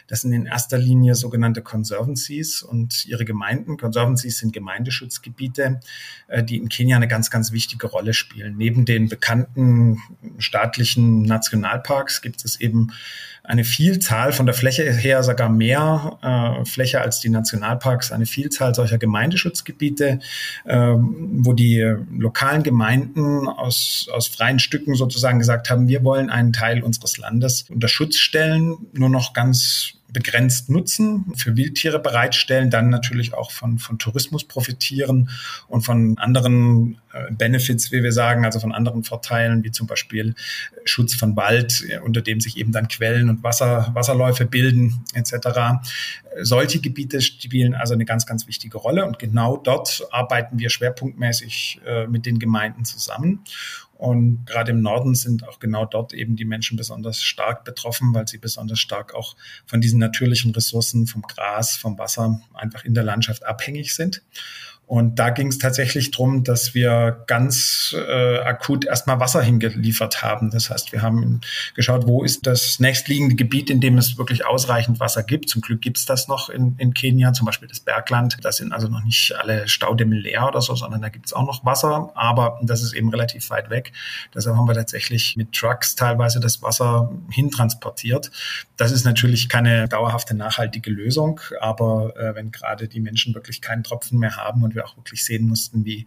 [0.08, 3.76] das sind in erster Linie sogenannte Conservancies und ihre Gemeinden.
[3.78, 5.80] Conservancies sind Gemeindeschutzgebiete,
[6.26, 8.56] äh, die in Kenia eine ganz, ganz wichtige Rolle spielen.
[8.56, 9.98] Neben den bekannten
[10.38, 12.90] staatlichen Nationalparks gibt es eben
[13.42, 18.74] eine Vielzahl, von der Fläche her sogar mehr äh, Fläche als die Nationalparks, eine Vielzahl
[18.74, 20.20] solcher Gemeindeschutzgebiete,
[20.64, 26.52] äh, wo die lokalen Gemeinden aus, aus freien Stücken sozusagen gesagt haben, wir wollen einen
[26.52, 32.88] Teil unseres Landes unter Schutz stellen, nur noch ganz begrenzt nutzen, für Wildtiere bereitstellen, dann
[32.88, 35.30] natürlich auch von, von Tourismus profitieren
[35.68, 40.34] und von anderen äh, Benefits, wie wir sagen, also von anderen Vorteilen, wie zum Beispiel
[40.84, 45.82] Schutz von Wald, äh, unter dem sich eben dann Quellen und Wasser, Wasserläufe bilden etc.
[46.42, 51.80] Solche Gebiete spielen also eine ganz, ganz wichtige Rolle und genau dort arbeiten wir schwerpunktmäßig
[51.86, 53.44] äh, mit den Gemeinden zusammen.
[54.00, 58.26] Und gerade im Norden sind auch genau dort eben die Menschen besonders stark betroffen, weil
[58.26, 59.36] sie besonders stark auch
[59.66, 64.22] von diesen natürlichen Ressourcen, vom Gras, vom Wasser einfach in der Landschaft abhängig sind.
[64.90, 70.50] Und da ging es tatsächlich drum, dass wir ganz äh, akut erstmal Wasser hingeliefert haben.
[70.50, 71.42] Das heißt, wir haben
[71.76, 75.48] geschaut, wo ist das nächstliegende Gebiet, in dem es wirklich ausreichend Wasser gibt.
[75.48, 78.38] Zum Glück gibt es das noch in, in Kenia, zum Beispiel das Bergland.
[78.42, 81.46] Da sind also noch nicht alle Staudämme leer oder so, sondern da gibt es auch
[81.46, 82.10] noch Wasser.
[82.16, 83.92] Aber das ist eben relativ weit weg.
[84.34, 88.32] Deshalb haben wir tatsächlich mit Trucks teilweise das Wasser hintransportiert.
[88.76, 91.38] Das ist natürlich keine dauerhafte, nachhaltige Lösung.
[91.60, 94.96] Aber äh, wenn gerade die Menschen wirklich keinen Tropfen mehr haben und wir wir auch
[94.96, 96.06] wirklich sehen mussten, wie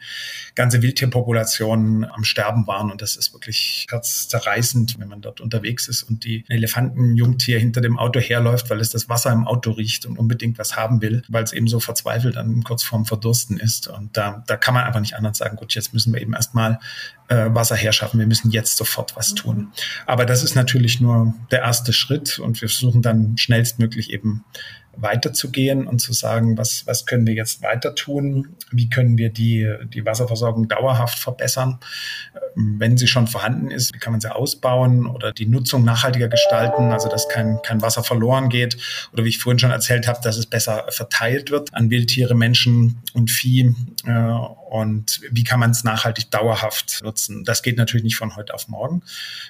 [0.55, 2.91] ganze Wildtierpopulationen am Sterben waren.
[2.91, 7.97] Und das ist wirklich herzzerreißend, wenn man dort unterwegs ist und die Elefantenjungtier hinter dem
[7.97, 11.43] Auto herläuft, weil es das Wasser im Auto riecht und unbedingt was haben will, weil
[11.43, 13.87] es eben so verzweifelt dann kurz vorm Verdursten ist.
[13.87, 16.79] Und da, da kann man einfach nicht anders sagen, gut, jetzt müssen wir eben erstmal
[17.27, 18.19] äh, Wasser herschaffen.
[18.19, 19.71] Wir müssen jetzt sofort was tun.
[20.05, 24.43] Aber das ist natürlich nur der erste Schritt und wir versuchen dann schnellstmöglich eben
[24.95, 28.55] weiterzugehen und zu sagen, was, was können wir jetzt weiter tun?
[28.71, 31.79] Wie können wir die, die Wasserversorgung dauerhaft verbessern?
[32.55, 36.91] Wenn sie schon vorhanden ist, wie kann man sie ausbauen oder die Nutzung nachhaltiger gestalten,
[36.91, 38.77] also dass kein, kein Wasser verloren geht
[39.11, 43.01] oder wie ich vorhin schon erzählt habe, dass es besser verteilt wird an Wildtiere, Menschen
[43.13, 43.75] und Vieh.
[44.05, 44.37] Äh,
[44.73, 47.43] und wie kann man es nachhaltig dauerhaft nutzen.
[47.43, 49.03] Das geht natürlich nicht von heute auf morgen.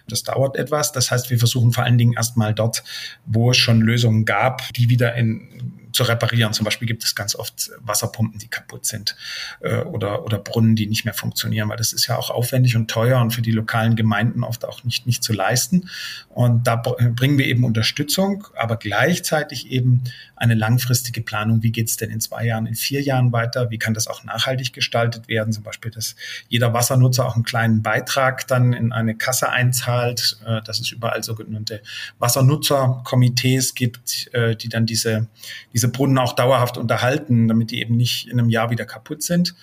[0.06, 0.92] Das dauert etwas.
[0.92, 2.84] Das heißt, wir versuchen vor allen Dingen erstmal dort,
[3.26, 6.54] wo es schon Lösungen gab, die wieder in zu reparieren.
[6.54, 9.16] Zum Beispiel gibt es ganz oft Wasserpumpen, die kaputt sind
[9.62, 12.90] äh, oder, oder Brunnen, die nicht mehr funktionieren, weil das ist ja auch aufwendig und
[12.90, 15.90] teuer und für die lokalen Gemeinden oft auch nicht, nicht zu leisten.
[16.30, 20.04] Und da bringen wir eben Unterstützung, aber gleichzeitig eben
[20.36, 21.64] eine langfristige Planung.
[21.64, 23.70] Wie geht es denn in zwei Jahren, in vier Jahren weiter?
[23.70, 25.54] Wie kann das auch nachhaltig gestaltet werden?
[25.54, 26.16] Zum Beispiel, dass
[26.50, 31.24] jeder Wassernutzer auch einen kleinen Beitrag dann in eine Kasse einzahlt, äh, dass es überall
[31.24, 31.82] sogenannte
[32.20, 35.28] Wassernutzerkomitees gibt, äh, die dann diese,
[35.74, 39.22] diese diese Brunnen auch dauerhaft unterhalten, damit die eben nicht in einem Jahr wieder kaputt
[39.22, 39.54] sind.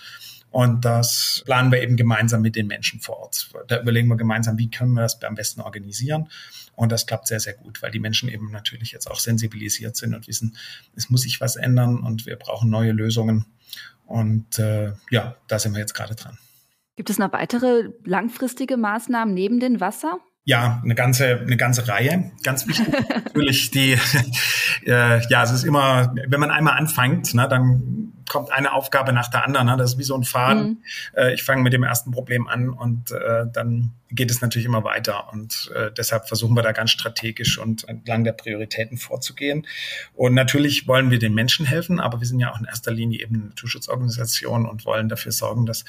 [0.50, 3.50] Und das planen wir eben gemeinsam mit den Menschen vor Ort.
[3.68, 6.28] Da überlegen wir gemeinsam, wie können wir das am besten organisieren.
[6.76, 10.14] Und das klappt sehr, sehr gut, weil die Menschen eben natürlich jetzt auch sensibilisiert sind
[10.14, 10.56] und wissen,
[10.94, 13.46] es muss sich was ändern und wir brauchen neue Lösungen.
[14.04, 16.36] Und äh, ja, da sind wir jetzt gerade dran.
[16.96, 20.18] Gibt es noch weitere langfristige Maßnahmen neben dem Wasser?
[20.44, 22.32] Ja, eine ganze, eine ganze Reihe.
[22.42, 22.88] Ganz wichtig
[23.24, 23.98] natürlich die,
[24.86, 29.28] äh, ja, es ist immer, wenn man einmal anfängt, ne, dann kommt eine Aufgabe nach
[29.28, 29.66] der anderen.
[29.66, 29.76] Ne?
[29.76, 30.62] Das ist wie so ein Faden.
[30.62, 30.78] Mhm.
[31.16, 34.84] Äh, ich fange mit dem ersten Problem an und äh, dann geht es natürlich immer
[34.84, 35.32] weiter.
[35.32, 39.66] Und äh, deshalb versuchen wir da ganz strategisch und entlang der Prioritäten vorzugehen.
[40.14, 43.20] Und natürlich wollen wir den Menschen helfen, aber wir sind ja auch in erster Linie
[43.20, 45.84] eben eine Naturschutzorganisation und wollen dafür sorgen, dass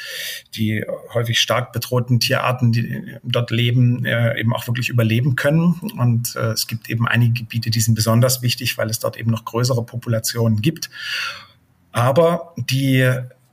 [0.56, 5.80] die häufig stark bedrohten Tierarten, die dort leben, äh, eben auch wirklich überleben können.
[5.98, 9.30] Und äh, es gibt eben einige Gebiete, die sind besonders wichtig, weil es dort eben
[9.30, 10.90] noch größere Populationen gibt.
[11.92, 13.10] Aber die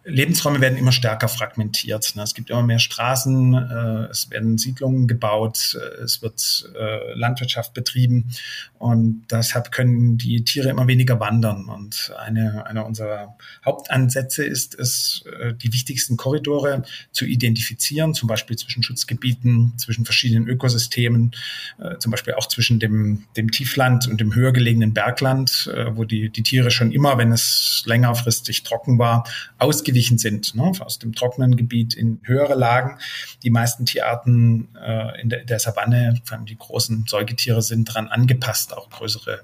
[0.09, 2.17] Lebensräume werden immer stärker fragmentiert.
[2.17, 2.23] Ne?
[2.23, 7.75] Es gibt immer mehr Straßen, äh, es werden Siedlungen gebaut, äh, es wird äh, Landwirtschaft
[7.75, 8.31] betrieben
[8.79, 11.69] und deshalb können die Tiere immer weniger wandern.
[11.69, 15.25] Und eine, einer unserer Hauptansätze ist es,
[15.63, 21.33] die wichtigsten Korridore zu identifizieren, zum Beispiel zwischen Schutzgebieten, zwischen verschiedenen Ökosystemen,
[21.99, 26.43] zum Beispiel auch zwischen dem, dem Tiefland und dem höher gelegenen Bergland, wo die, die
[26.45, 29.25] Tiere schon immer, wenn es längerfristig trocken war,
[29.59, 32.99] ausgewiesen ausgewichen sind, ne, aus dem trockenen Gebiet in höhere Lagen.
[33.43, 38.09] Die meisten Tierarten äh, in der, der Savanne, vor allem die großen Säugetiere, sind daran
[38.09, 39.41] angepasst, auch größere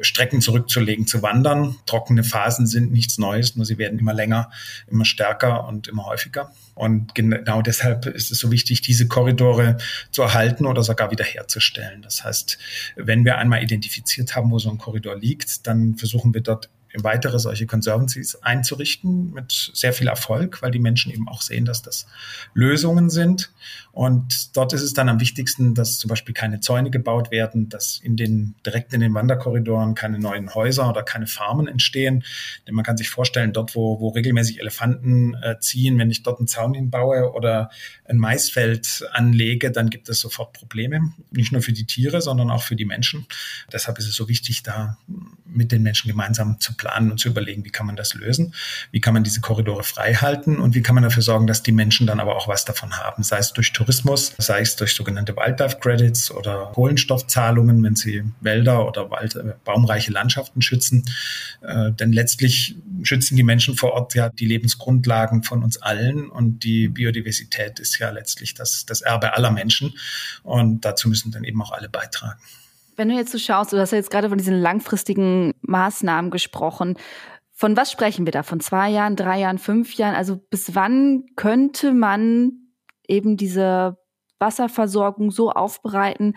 [0.00, 1.76] Strecken zurückzulegen, zu wandern.
[1.86, 4.50] Trockene Phasen sind nichts Neues, nur sie werden immer länger,
[4.86, 6.52] immer stärker und immer häufiger.
[6.74, 9.78] Und genau deshalb ist es so wichtig, diese Korridore
[10.12, 12.02] zu erhalten oder sogar wiederherzustellen.
[12.02, 12.58] Das heißt,
[12.94, 17.38] wenn wir einmal identifiziert haben, wo so ein Korridor liegt, dann versuchen wir dort weitere
[17.38, 22.06] solche Conservancies einzurichten mit sehr viel Erfolg, weil die Menschen eben auch sehen, dass das
[22.54, 23.52] Lösungen sind.
[23.92, 27.98] Und dort ist es dann am wichtigsten, dass zum Beispiel keine Zäune gebaut werden, dass
[27.98, 32.24] in den, direkt in den Wanderkorridoren keine neuen Häuser oder keine Farmen entstehen.
[32.66, 36.38] Denn man kann sich vorstellen, dort, wo, wo regelmäßig Elefanten äh, ziehen, wenn ich dort
[36.38, 37.70] einen Zaun hinbaue oder
[38.04, 41.12] ein Maisfeld anlege, dann gibt es sofort Probleme.
[41.30, 43.26] Nicht nur für die Tiere, sondern auch für die Menschen.
[43.72, 44.96] Deshalb ist es so wichtig, da
[45.44, 48.54] mit den Menschen gemeinsam zu planen und zu überlegen, wie kann man das lösen,
[48.90, 50.58] wie kann man diese Korridore frei halten?
[50.58, 53.22] Und wie kann man dafür sorgen, dass die Menschen dann aber auch was davon haben,
[53.22, 58.86] sei es durch Tourismus, sei es durch sogenannte Wildlife Credits oder Kohlenstoffzahlungen, wenn sie Wälder
[58.86, 61.04] oder Wald, äh, baumreiche Landschaften schützen.
[61.60, 66.30] Äh, denn letztlich schützen die Menschen vor Ort ja die Lebensgrundlagen von uns allen.
[66.30, 69.94] Und die Biodiversität ist ja letztlich das, das Erbe aller Menschen.
[70.42, 72.38] Und dazu müssen dann eben auch alle beitragen.
[72.98, 76.98] Wenn du jetzt so schaust, du hast ja jetzt gerade von diesen langfristigen Maßnahmen gesprochen.
[77.52, 78.42] Von was sprechen wir da?
[78.42, 80.16] Von zwei Jahren, drei Jahren, fünf Jahren?
[80.16, 82.54] Also bis wann könnte man
[83.06, 83.98] eben diese
[84.40, 86.34] Wasserversorgung so aufbereiten,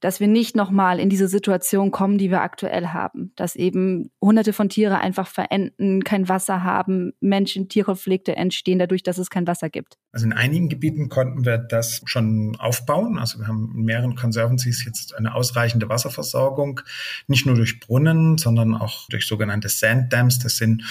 [0.00, 3.32] dass wir nicht nochmal in diese Situation kommen, die wir aktuell haben.
[3.36, 9.30] Dass eben hunderte von Tiere einfach verenden, kein Wasser haben, Menschen-Tierkonflikte entstehen dadurch, dass es
[9.30, 9.98] kein Wasser gibt.
[10.12, 13.18] Also in einigen Gebieten konnten wir das schon aufbauen.
[13.18, 16.80] Also wir haben in mehreren Conservancies jetzt eine ausreichende Wasserversorgung,
[17.26, 20.38] nicht nur durch Brunnen, sondern auch durch sogenannte Sand Dams.
[20.38, 20.82] Das sind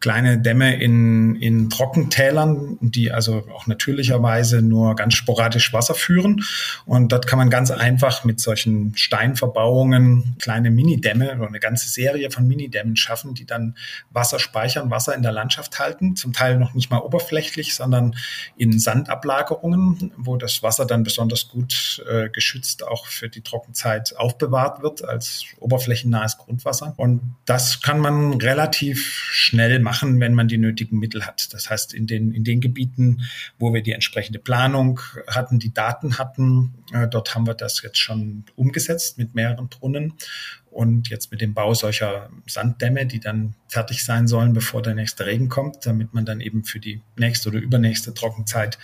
[0.00, 6.42] kleine Dämme in, in Trockentälern, die also auch natürlicherweise nur ganz sporadisch Wasser führen.
[6.86, 12.30] Und dort kann man ganz einfach mit solchen Steinverbauungen kleine Minidämme oder eine ganze Serie
[12.30, 13.76] von Minidämmen schaffen, die dann
[14.10, 16.16] Wasser speichern, Wasser in der Landschaft halten.
[16.16, 18.14] Zum Teil noch nicht mal oberflächlich, sondern
[18.56, 24.82] in Sandablagerungen, wo das Wasser dann besonders gut äh, geschützt auch für die Trockenzeit aufbewahrt
[24.82, 26.94] wird als oberflächennahes Grundwasser.
[26.96, 31.52] Und das kann man relativ schnell machen, wenn man die nötigen Mittel hat.
[31.52, 33.22] Das heißt, in den, in den Gebieten,
[33.58, 37.98] wo wir die entsprechende Planung hatten, die Daten hatten, äh, dort haben wir das jetzt
[37.98, 40.14] schon umgesetzt mit mehreren Brunnen
[40.76, 45.24] und jetzt mit dem Bau solcher Sanddämme, die dann fertig sein sollen, bevor der nächste
[45.24, 48.78] Regen kommt, damit man dann eben für die nächste oder übernächste Trockenzeit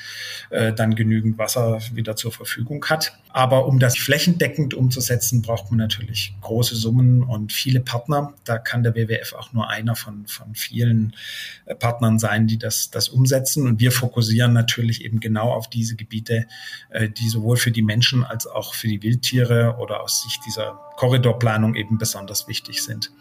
[0.51, 3.17] äh, dann genügend Wasser wieder zur Verfügung hat.
[3.29, 8.33] Aber um das flächendeckend umzusetzen, braucht man natürlich große Summen und viele Partner.
[8.45, 11.15] Da kann der WWF auch nur einer von, von vielen
[11.67, 13.67] äh, Partnern sein, die das, das umsetzen.
[13.67, 16.47] Und wir fokussieren natürlich eben genau auf diese Gebiete,
[16.91, 20.79] äh, die sowohl für die Menschen als auch für die Wildtiere oder aus Sicht dieser
[21.03, 23.13] Korridorplanung eben besonders wichtig sind.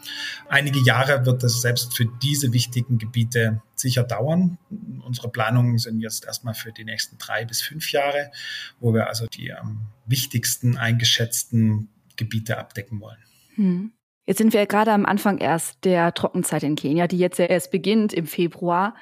[0.48, 4.56] Einige Jahre wird es selbst für diese wichtigen Gebiete sicher dauern.
[5.04, 8.30] Unsere Planungen sind jetzt erstmal für die nächsten drei bis fünf Jahre,
[8.78, 13.18] wo wir also die am wichtigsten eingeschätzten Gebiete abdecken wollen.
[13.56, 13.92] Hm.
[14.26, 17.46] Jetzt sind wir ja gerade am Anfang erst der Trockenzeit in Kenia, die jetzt ja
[17.46, 18.94] erst beginnt im Februar.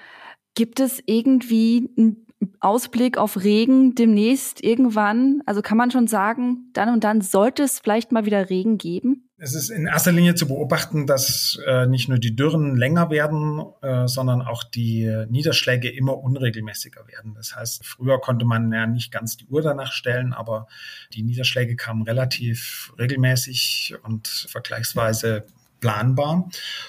[0.54, 2.29] Gibt es irgendwie einen
[2.60, 5.42] Ausblick auf Regen demnächst irgendwann?
[5.46, 9.28] Also kann man schon sagen, dann und dann sollte es vielleicht mal wieder Regen geben?
[9.42, 13.62] Es ist in erster Linie zu beobachten, dass äh, nicht nur die Dürren länger werden,
[13.80, 17.34] äh, sondern auch die Niederschläge immer unregelmäßiger werden.
[17.34, 20.66] Das heißt, früher konnte man ja nicht ganz die Uhr danach stellen, aber
[21.14, 25.46] die Niederschläge kamen relativ regelmäßig und vergleichsweise
[25.80, 26.48] planbar.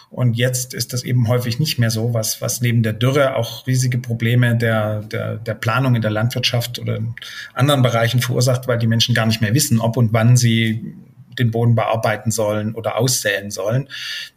[0.09, 3.65] Und jetzt ist das eben häufig nicht mehr so, was, was neben der Dürre auch
[3.67, 7.15] riesige Probleme der, der, der Planung in der Landwirtschaft oder in
[7.53, 10.95] anderen Bereichen verursacht, weil die Menschen gar nicht mehr wissen, ob und wann sie
[11.39, 13.87] den Boden bearbeiten sollen oder aussäen sollen.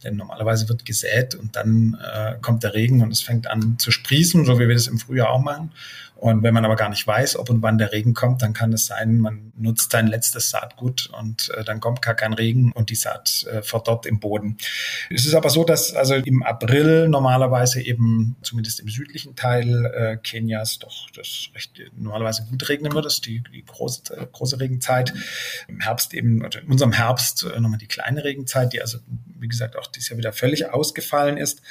[0.03, 3.91] Denn normalerweise wird gesät und dann äh, kommt der Regen und es fängt an zu
[3.91, 5.71] sprießen, so wie wir das im Frühjahr auch machen.
[6.15, 8.71] Und wenn man aber gar nicht weiß, ob und wann der Regen kommt, dann kann
[8.71, 12.89] es sein, man nutzt sein letztes Saatgut und äh, dann kommt gar kein Regen und
[12.89, 14.57] die Saat äh, verdorrt im Boden.
[15.09, 20.17] Es ist aber so, dass also im April normalerweise eben, zumindest im südlichen Teil äh,
[20.17, 23.05] Kenias, doch das recht normalerweise gut regnen wird.
[23.05, 25.13] Das ist die, die große, große Regenzeit.
[25.67, 28.99] Im Herbst eben, oder in unserem Herbst äh, nochmal die kleine Regenzeit, die also,
[29.39, 31.61] wie gesagt, auch dieses Jahr wieder völlig ausgefallen ist.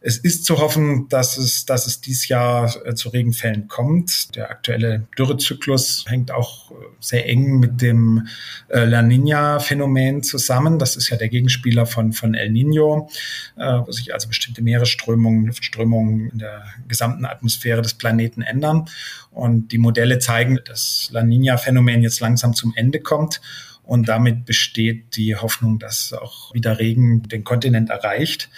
[0.00, 4.34] Es ist zu hoffen, dass es, dass es dieses Jahr äh, zu Regenfällen kommt.
[4.34, 8.26] Der aktuelle Dürrezyklus hängt auch äh, sehr eng mit dem
[8.68, 10.78] äh, La Nina-Phänomen zusammen.
[10.78, 13.08] Das ist ja der Gegenspieler von, von El Nino,
[13.56, 18.86] wo sich also bestimmte Meeresströmungen, Luftströmungen in der gesamten Atmosphäre des Planeten ändern.
[19.30, 23.40] Und die Modelle zeigen, dass La Nina-Phänomen jetzt langsam zum Ende kommt.
[23.84, 28.48] Und damit besteht die Hoffnung, dass auch wieder Regen den Kontinent erreicht.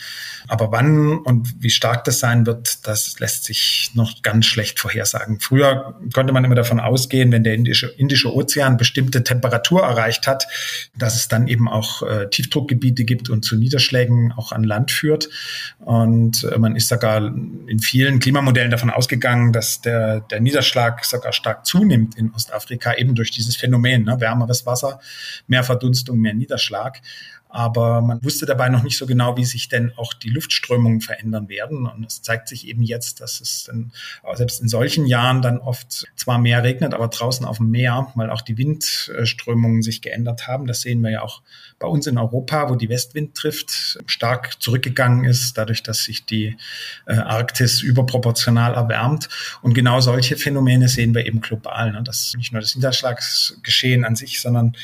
[0.49, 5.41] Aber wann und wie stark das sein wird, das lässt sich noch ganz schlecht vorhersagen.
[5.41, 10.47] Früher konnte man immer davon ausgehen, wenn der Indische, Indische Ozean bestimmte Temperatur erreicht hat,
[10.97, 15.29] dass es dann eben auch äh, Tiefdruckgebiete gibt und zu Niederschlägen auch an Land führt.
[15.81, 21.33] Und äh, man ist sogar in vielen Klimamodellen davon ausgegangen, dass der, der Niederschlag sogar
[21.33, 24.21] stark zunimmt in Ostafrika, eben durch dieses Phänomen, ne?
[24.21, 25.01] wärmeres Wasser,
[25.47, 27.01] mehr Verdunstung, mehr Niederschlag
[27.49, 31.49] aber man wusste dabei noch nicht so genau, wie sich denn auch die Luftströmungen verändern
[31.49, 31.87] werden.
[31.87, 33.93] Und es zeigt sich eben jetzt, dass es dann,
[34.35, 38.31] selbst in solchen Jahren dann oft zwar mehr regnet, aber draußen auf dem Meer, weil
[38.31, 40.67] auch die Windströmungen sich geändert haben.
[40.67, 41.43] Das sehen wir ja auch
[41.79, 46.57] bei uns in Europa, wo die Westwind trifft, stark zurückgegangen ist, dadurch, dass sich die
[47.07, 49.29] äh, Arktis überproportional erwärmt.
[49.63, 51.93] Und genau solche Phänomene sehen wir eben global.
[51.93, 52.03] Ne?
[52.03, 54.75] Dass nicht nur das Niederschlagsgeschehen an sich, sondern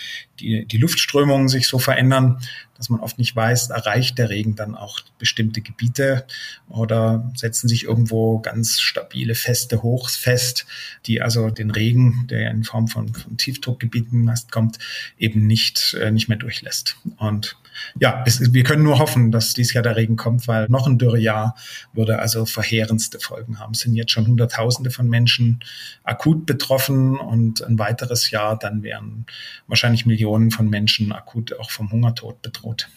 [0.42, 2.40] die, die Luftströmungen sich so verändern,
[2.76, 6.26] dass man oft nicht weiß, erreicht der Regen dann auch bestimmte Gebiete
[6.68, 10.66] oder setzen sich irgendwo ganz stabile, feste Hochs fest,
[11.06, 14.78] die also den Regen, der in Form von, von Tiefdruckgebieten meist kommt,
[15.16, 16.96] eben nicht, äh, nicht mehr durchlässt.
[17.18, 17.56] Und
[17.98, 20.98] ja, es, wir können nur hoffen, dass dieses Jahr der Regen kommt, weil noch ein
[20.98, 21.54] Dürrejahr
[21.92, 23.72] würde also verheerendste Folgen haben.
[23.72, 25.60] Es sind jetzt schon Hunderttausende von Menschen
[26.04, 29.26] akut betroffen und ein weiteres Jahr, dann wären
[29.66, 32.88] wahrscheinlich Millionen von Menschen akut auch vom Hungertod bedroht.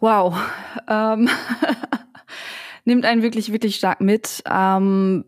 [0.00, 0.36] Wow.
[0.88, 1.28] Ähm,
[2.84, 4.42] nimmt einen wirklich, wirklich stark mit.
[4.50, 5.24] Ähm,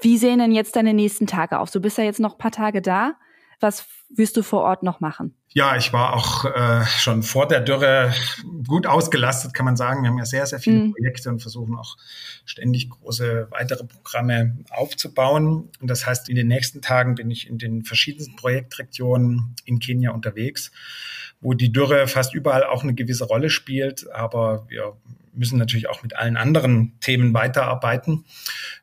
[0.00, 1.70] wie sehen denn jetzt deine nächsten Tage aus?
[1.70, 3.14] Du bist ja jetzt noch ein paar Tage da.
[3.60, 5.34] Was wirst du vor Ort noch machen?
[5.48, 8.12] Ja, ich war auch äh, schon vor der Dürre
[8.66, 10.02] gut ausgelastet, kann man sagen.
[10.02, 10.92] Wir haben ja sehr, sehr viele mhm.
[10.92, 11.96] Projekte und versuchen auch
[12.44, 15.70] ständig große weitere Programme aufzubauen.
[15.80, 20.10] Und das heißt, in den nächsten Tagen bin ich in den verschiedensten Projektregionen in Kenia
[20.10, 20.72] unterwegs,
[21.40, 24.10] wo die Dürre fast überall auch eine gewisse Rolle spielt.
[24.12, 24.96] Aber wir
[25.34, 28.24] müssen natürlich auch mit allen anderen Themen weiterarbeiten.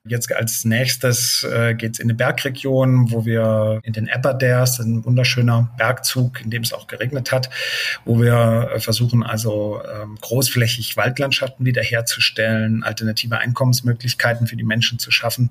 [0.04, 5.06] Jetzt als nächstes äh, geht es in eine Bergregion, wo wir in den Aberdares, ein
[5.06, 7.50] wunderschöner Bergzug, in dem es auch geregnet hat,
[8.04, 15.12] wo wir äh, versuchen also ähm, großflächig Waldlandschaften wiederherzustellen, alternative Einkommensmöglichkeiten für die Menschen zu
[15.12, 15.50] schaffen.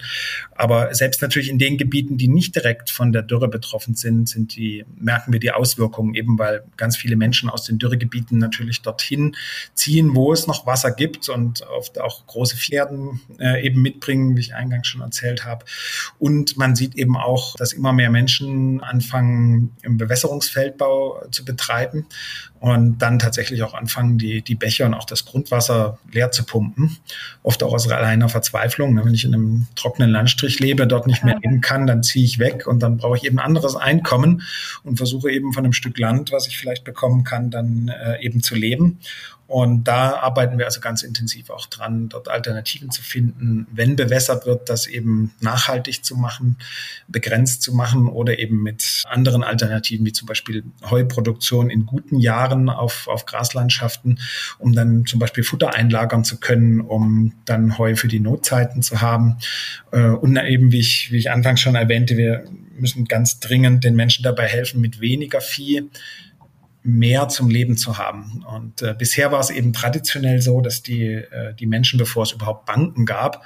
[0.55, 4.57] Aber selbst natürlich in den Gebieten, die nicht direkt von der Dürre betroffen sind, sind
[4.57, 9.37] die, merken wir die Auswirkungen eben, weil ganz viele Menschen aus den Dürregebieten natürlich dorthin
[9.75, 14.41] ziehen, wo es noch Wasser gibt und oft auch große Pferden äh, eben mitbringen, wie
[14.41, 15.65] ich eingangs schon erzählt habe.
[16.19, 22.07] Und man sieht eben auch, dass immer mehr Menschen anfangen, im Bewässerungsfeldbau zu betreiben
[22.61, 26.99] und dann tatsächlich auch anfangen, die, die Bäche und auch das Grundwasser leer zu pumpen.
[27.43, 29.03] Oft auch aus reiner Verzweiflung.
[29.03, 32.39] Wenn ich in einem trockenen Landstrich lebe, dort nicht mehr leben kann, dann ziehe ich
[32.39, 34.43] weg und dann brauche ich eben anderes Einkommen
[34.85, 38.43] und versuche eben von einem Stück Land, was ich vielleicht bekommen kann, dann äh, eben
[38.43, 39.01] zu leben.
[39.51, 44.47] Und da arbeiten wir also ganz intensiv auch dran, dort Alternativen zu finden, wenn bewässert
[44.47, 46.57] wird, das eben nachhaltig zu machen,
[47.09, 52.69] begrenzt zu machen oder eben mit anderen Alternativen, wie zum Beispiel Heuproduktion in guten Jahren
[52.69, 54.21] auf, auf Graslandschaften,
[54.61, 59.01] um dann zum Beispiel Futter einlagern zu können, um dann Heu für die Notzeiten zu
[59.01, 59.39] haben.
[59.91, 62.45] Äh, und eben, wie ich, wie ich anfangs schon erwähnte, wir
[62.79, 65.91] müssen ganz dringend den Menschen dabei helfen, mit weniger Vieh
[66.83, 68.43] mehr zum Leben zu haben.
[68.57, 72.33] Und äh, bisher war es eben traditionell so, dass die, äh, die Menschen, bevor es
[72.33, 73.45] überhaupt Banken gab,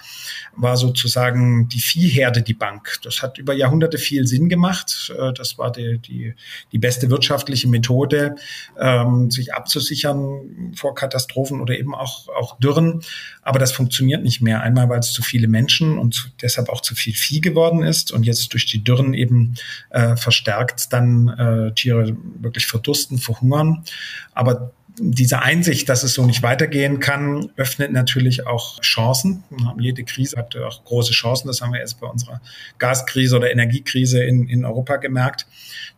[0.54, 3.00] war sozusagen die Viehherde die Bank.
[3.02, 5.12] Das hat über Jahrhunderte viel Sinn gemacht.
[5.18, 6.34] Äh, das war die, die,
[6.70, 8.36] die beste wirtschaftliche Methode,
[8.78, 13.00] ähm, sich abzusichern vor Katastrophen oder eben auch, auch Dürren.
[13.42, 14.60] Aber das funktioniert nicht mehr.
[14.60, 18.24] Einmal, weil es zu viele Menschen und deshalb auch zu viel Vieh geworden ist und
[18.24, 19.54] jetzt durch die Dürren eben
[19.90, 23.84] äh, verstärkt dann äh, Tiere wirklich verdursten verhungern.
[24.32, 29.42] Aber diese Einsicht, dass es so nicht weitergehen kann, öffnet natürlich auch Chancen.
[29.78, 31.48] Jede Krise hat auch große Chancen.
[31.48, 32.40] Das haben wir jetzt bei unserer
[32.78, 35.46] Gaskrise oder Energiekrise in, in Europa gemerkt,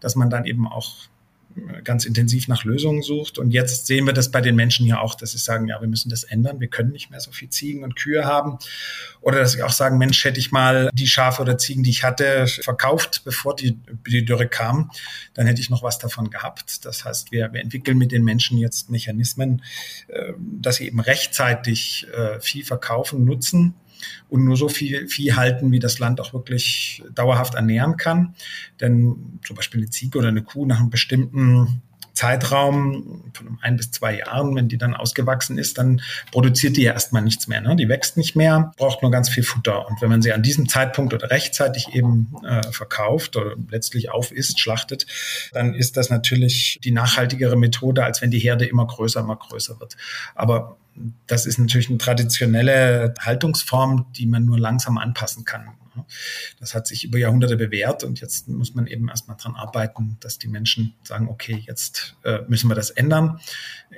[0.01, 1.09] dass man dann eben auch
[1.85, 3.39] ganz intensiv nach Lösungen sucht.
[3.39, 5.89] Und jetzt sehen wir das bei den Menschen ja auch, dass sie sagen, ja, wir
[5.89, 6.61] müssen das ändern.
[6.61, 8.59] Wir können nicht mehr so viel Ziegen und Kühe haben.
[9.21, 12.05] Oder dass sie auch sagen, Mensch, hätte ich mal die Schafe oder Ziegen, die ich
[12.05, 14.91] hatte, verkauft, bevor die, die Dürre kam,
[15.35, 16.85] dann hätte ich noch was davon gehabt.
[16.85, 19.63] Das heißt, wir, wir entwickeln mit den Menschen jetzt Mechanismen,
[20.09, 23.75] äh, dass sie eben rechtzeitig äh, viel verkaufen, nutzen
[24.29, 28.35] und nur so viel Vieh halten, wie das Land auch wirklich dauerhaft ernähren kann.
[28.81, 31.83] Denn zum Beispiel eine Ziege oder eine Kuh nach einem bestimmten
[32.17, 36.01] Zeitraum von ein bis zwei Jahren, wenn die dann ausgewachsen ist, dann
[36.33, 37.61] produziert die ja erstmal nichts mehr.
[37.61, 37.77] Ne?
[37.77, 39.87] Die wächst nicht mehr, braucht nur ganz viel Futter.
[39.87, 44.59] Und wenn man sie an diesem Zeitpunkt oder rechtzeitig eben äh, verkauft oder letztlich aufisst,
[44.59, 45.07] schlachtet,
[45.53, 49.79] dann ist das natürlich die nachhaltigere Methode, als wenn die Herde immer größer, immer größer
[49.79, 49.97] wird.
[50.35, 50.79] Aber
[51.27, 55.71] das ist natürlich eine traditionelle Haltungsform, die man nur langsam anpassen kann.
[56.61, 60.39] Das hat sich über Jahrhunderte bewährt und jetzt muss man eben erstmal dran arbeiten, dass
[60.39, 63.41] die Menschen sagen, okay, jetzt äh, müssen wir das ändern,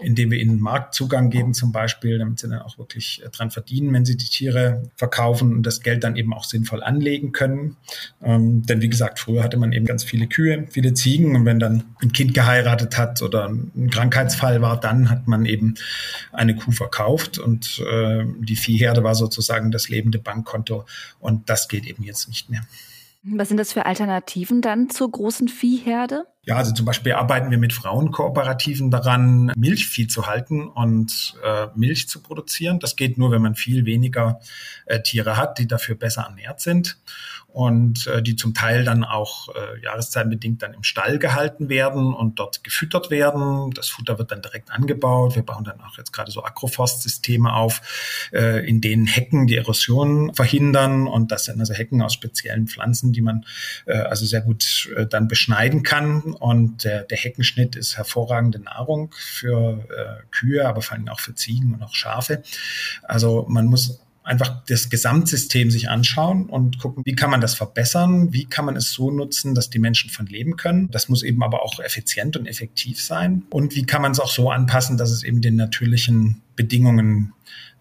[0.00, 3.92] indem wir ihnen Marktzugang geben zum Beispiel, damit sie dann auch wirklich äh, dran verdienen,
[3.92, 7.76] wenn sie die Tiere verkaufen und das Geld dann eben auch sinnvoll anlegen können.
[8.22, 11.58] Ähm, denn wie gesagt, früher hatte man eben ganz viele Kühe, viele Ziegen und wenn
[11.58, 15.74] dann ein Kind geheiratet hat oder ein Krankheitsfall war, dann hat man eben
[16.32, 20.84] eine Kuh verkauft und äh, die Viehherde war sozusagen das lebende Bankkonto
[21.20, 22.62] und das geht eben jetzt nicht mehr.
[23.24, 26.26] Was sind das für Alternativen dann zur großen Viehherde?
[26.44, 32.08] Ja, also zum Beispiel arbeiten wir mit Frauenkooperativen daran, Milchvieh zu halten und äh, Milch
[32.08, 32.78] zu produzieren.
[32.78, 34.40] Das geht nur, wenn man viel weniger
[34.86, 36.96] äh, Tiere hat, die dafür besser ernährt sind
[37.58, 42.38] und äh, die zum Teil dann auch äh, jahreszeitbedingt dann im Stall gehalten werden und
[42.38, 43.72] dort gefüttert werden.
[43.72, 45.34] Das Futter wird dann direkt angebaut.
[45.34, 50.32] Wir bauen dann auch jetzt gerade so Agroforstsysteme auf, äh, in denen Hecken die Erosion
[50.36, 53.44] verhindern und das sind also Hecken aus speziellen Pflanzen, die man
[53.86, 59.12] äh, also sehr gut äh, dann beschneiden kann und der, der Heckenschnitt ist hervorragende Nahrung
[59.18, 62.40] für äh, Kühe, aber vor allem auch für Ziegen und auch Schafe.
[63.02, 63.98] Also man muss
[64.28, 68.76] einfach das Gesamtsystem sich anschauen und gucken, wie kann man das verbessern, wie kann man
[68.76, 70.90] es so nutzen, dass die Menschen von leben können.
[70.90, 73.44] Das muss eben aber auch effizient und effektiv sein.
[73.50, 77.32] Und wie kann man es auch so anpassen, dass es eben den natürlichen Bedingungen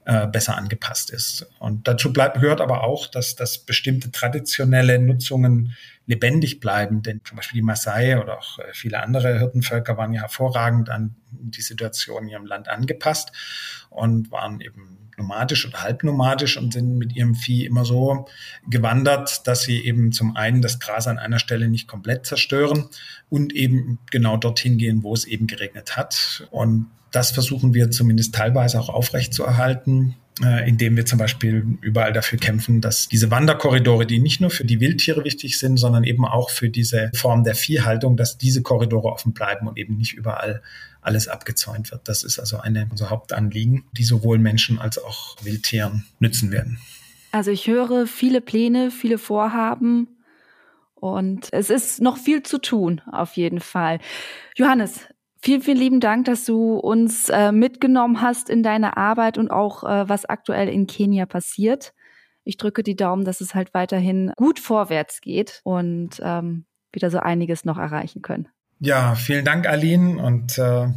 [0.05, 1.45] äh, besser angepasst ist.
[1.59, 5.75] Und dazu bleibt, gehört aber auch, dass, dass bestimmte traditionelle Nutzungen
[6.07, 7.03] lebendig bleiben.
[7.03, 11.15] Denn zum Beispiel die Maasai oder auch äh, viele andere Hirtenvölker waren ja hervorragend an
[11.29, 13.31] die Situation in ihrem Land angepasst
[13.89, 18.27] und waren eben nomadisch oder halbnomadisch und sind mit ihrem Vieh immer so
[18.69, 22.87] gewandert, dass sie eben zum einen das Gras an einer Stelle nicht komplett zerstören
[23.29, 26.47] und eben genau dorthin gehen, wo es eben geregnet hat.
[26.51, 32.39] Und das versuchen wir zumindest teilweise auch aufrechtzuerhalten äh, indem wir zum Beispiel überall dafür
[32.39, 36.49] kämpfen, dass diese Wanderkorridore, die nicht nur für die Wildtiere wichtig sind, sondern eben auch
[36.49, 40.61] für diese Form der Viehhaltung, dass diese Korridore offen bleiben und eben nicht überall
[41.01, 42.07] alles abgezäunt wird.
[42.07, 46.79] Das ist also eine unserer Hauptanliegen, die sowohl Menschen als auch Wildtieren nützen werden.
[47.31, 50.07] Also ich höre viele Pläne, viele Vorhaben
[50.95, 53.99] und es ist noch viel zu tun, auf jeden Fall.
[54.55, 55.07] Johannes,
[55.39, 59.83] Vielen, vielen lieben Dank, dass du uns äh, mitgenommen hast in deine Arbeit und auch,
[59.83, 61.93] äh, was aktuell in Kenia passiert.
[62.43, 67.19] Ich drücke die Daumen, dass es halt weiterhin gut vorwärts geht und ähm, wieder so
[67.19, 68.47] einiges noch erreichen können.
[68.79, 70.21] Ja, vielen Dank, Aline.
[70.21, 70.87] Und äh,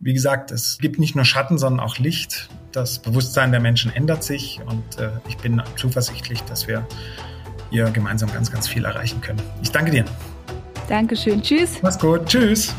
[0.00, 2.48] wie gesagt, es gibt nicht nur Schatten, sondern auch Licht.
[2.72, 6.86] Das Bewusstsein der Menschen ändert sich und äh, ich bin zuversichtlich, dass wir
[7.70, 9.40] hier gemeinsam ganz, ganz viel erreichen können.
[9.62, 10.04] Ich danke dir.
[10.88, 11.42] Dankeschön.
[11.42, 11.78] Tschüss.
[11.82, 12.26] Mach's gut.
[12.26, 12.74] Tschüss.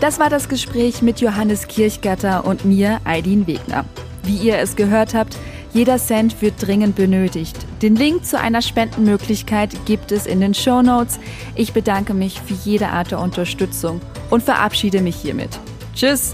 [0.00, 3.84] Das war das Gespräch mit Johannes Kirchgatter und mir, Aidin Wegner.
[4.22, 5.36] Wie ihr es gehört habt,
[5.74, 7.56] jeder Cent wird dringend benötigt.
[7.82, 11.20] Den Link zu einer Spendenmöglichkeit gibt es in den Show Notes.
[11.54, 15.60] Ich bedanke mich für jede Art der Unterstützung und verabschiede mich hiermit.
[15.94, 16.32] Tschüss!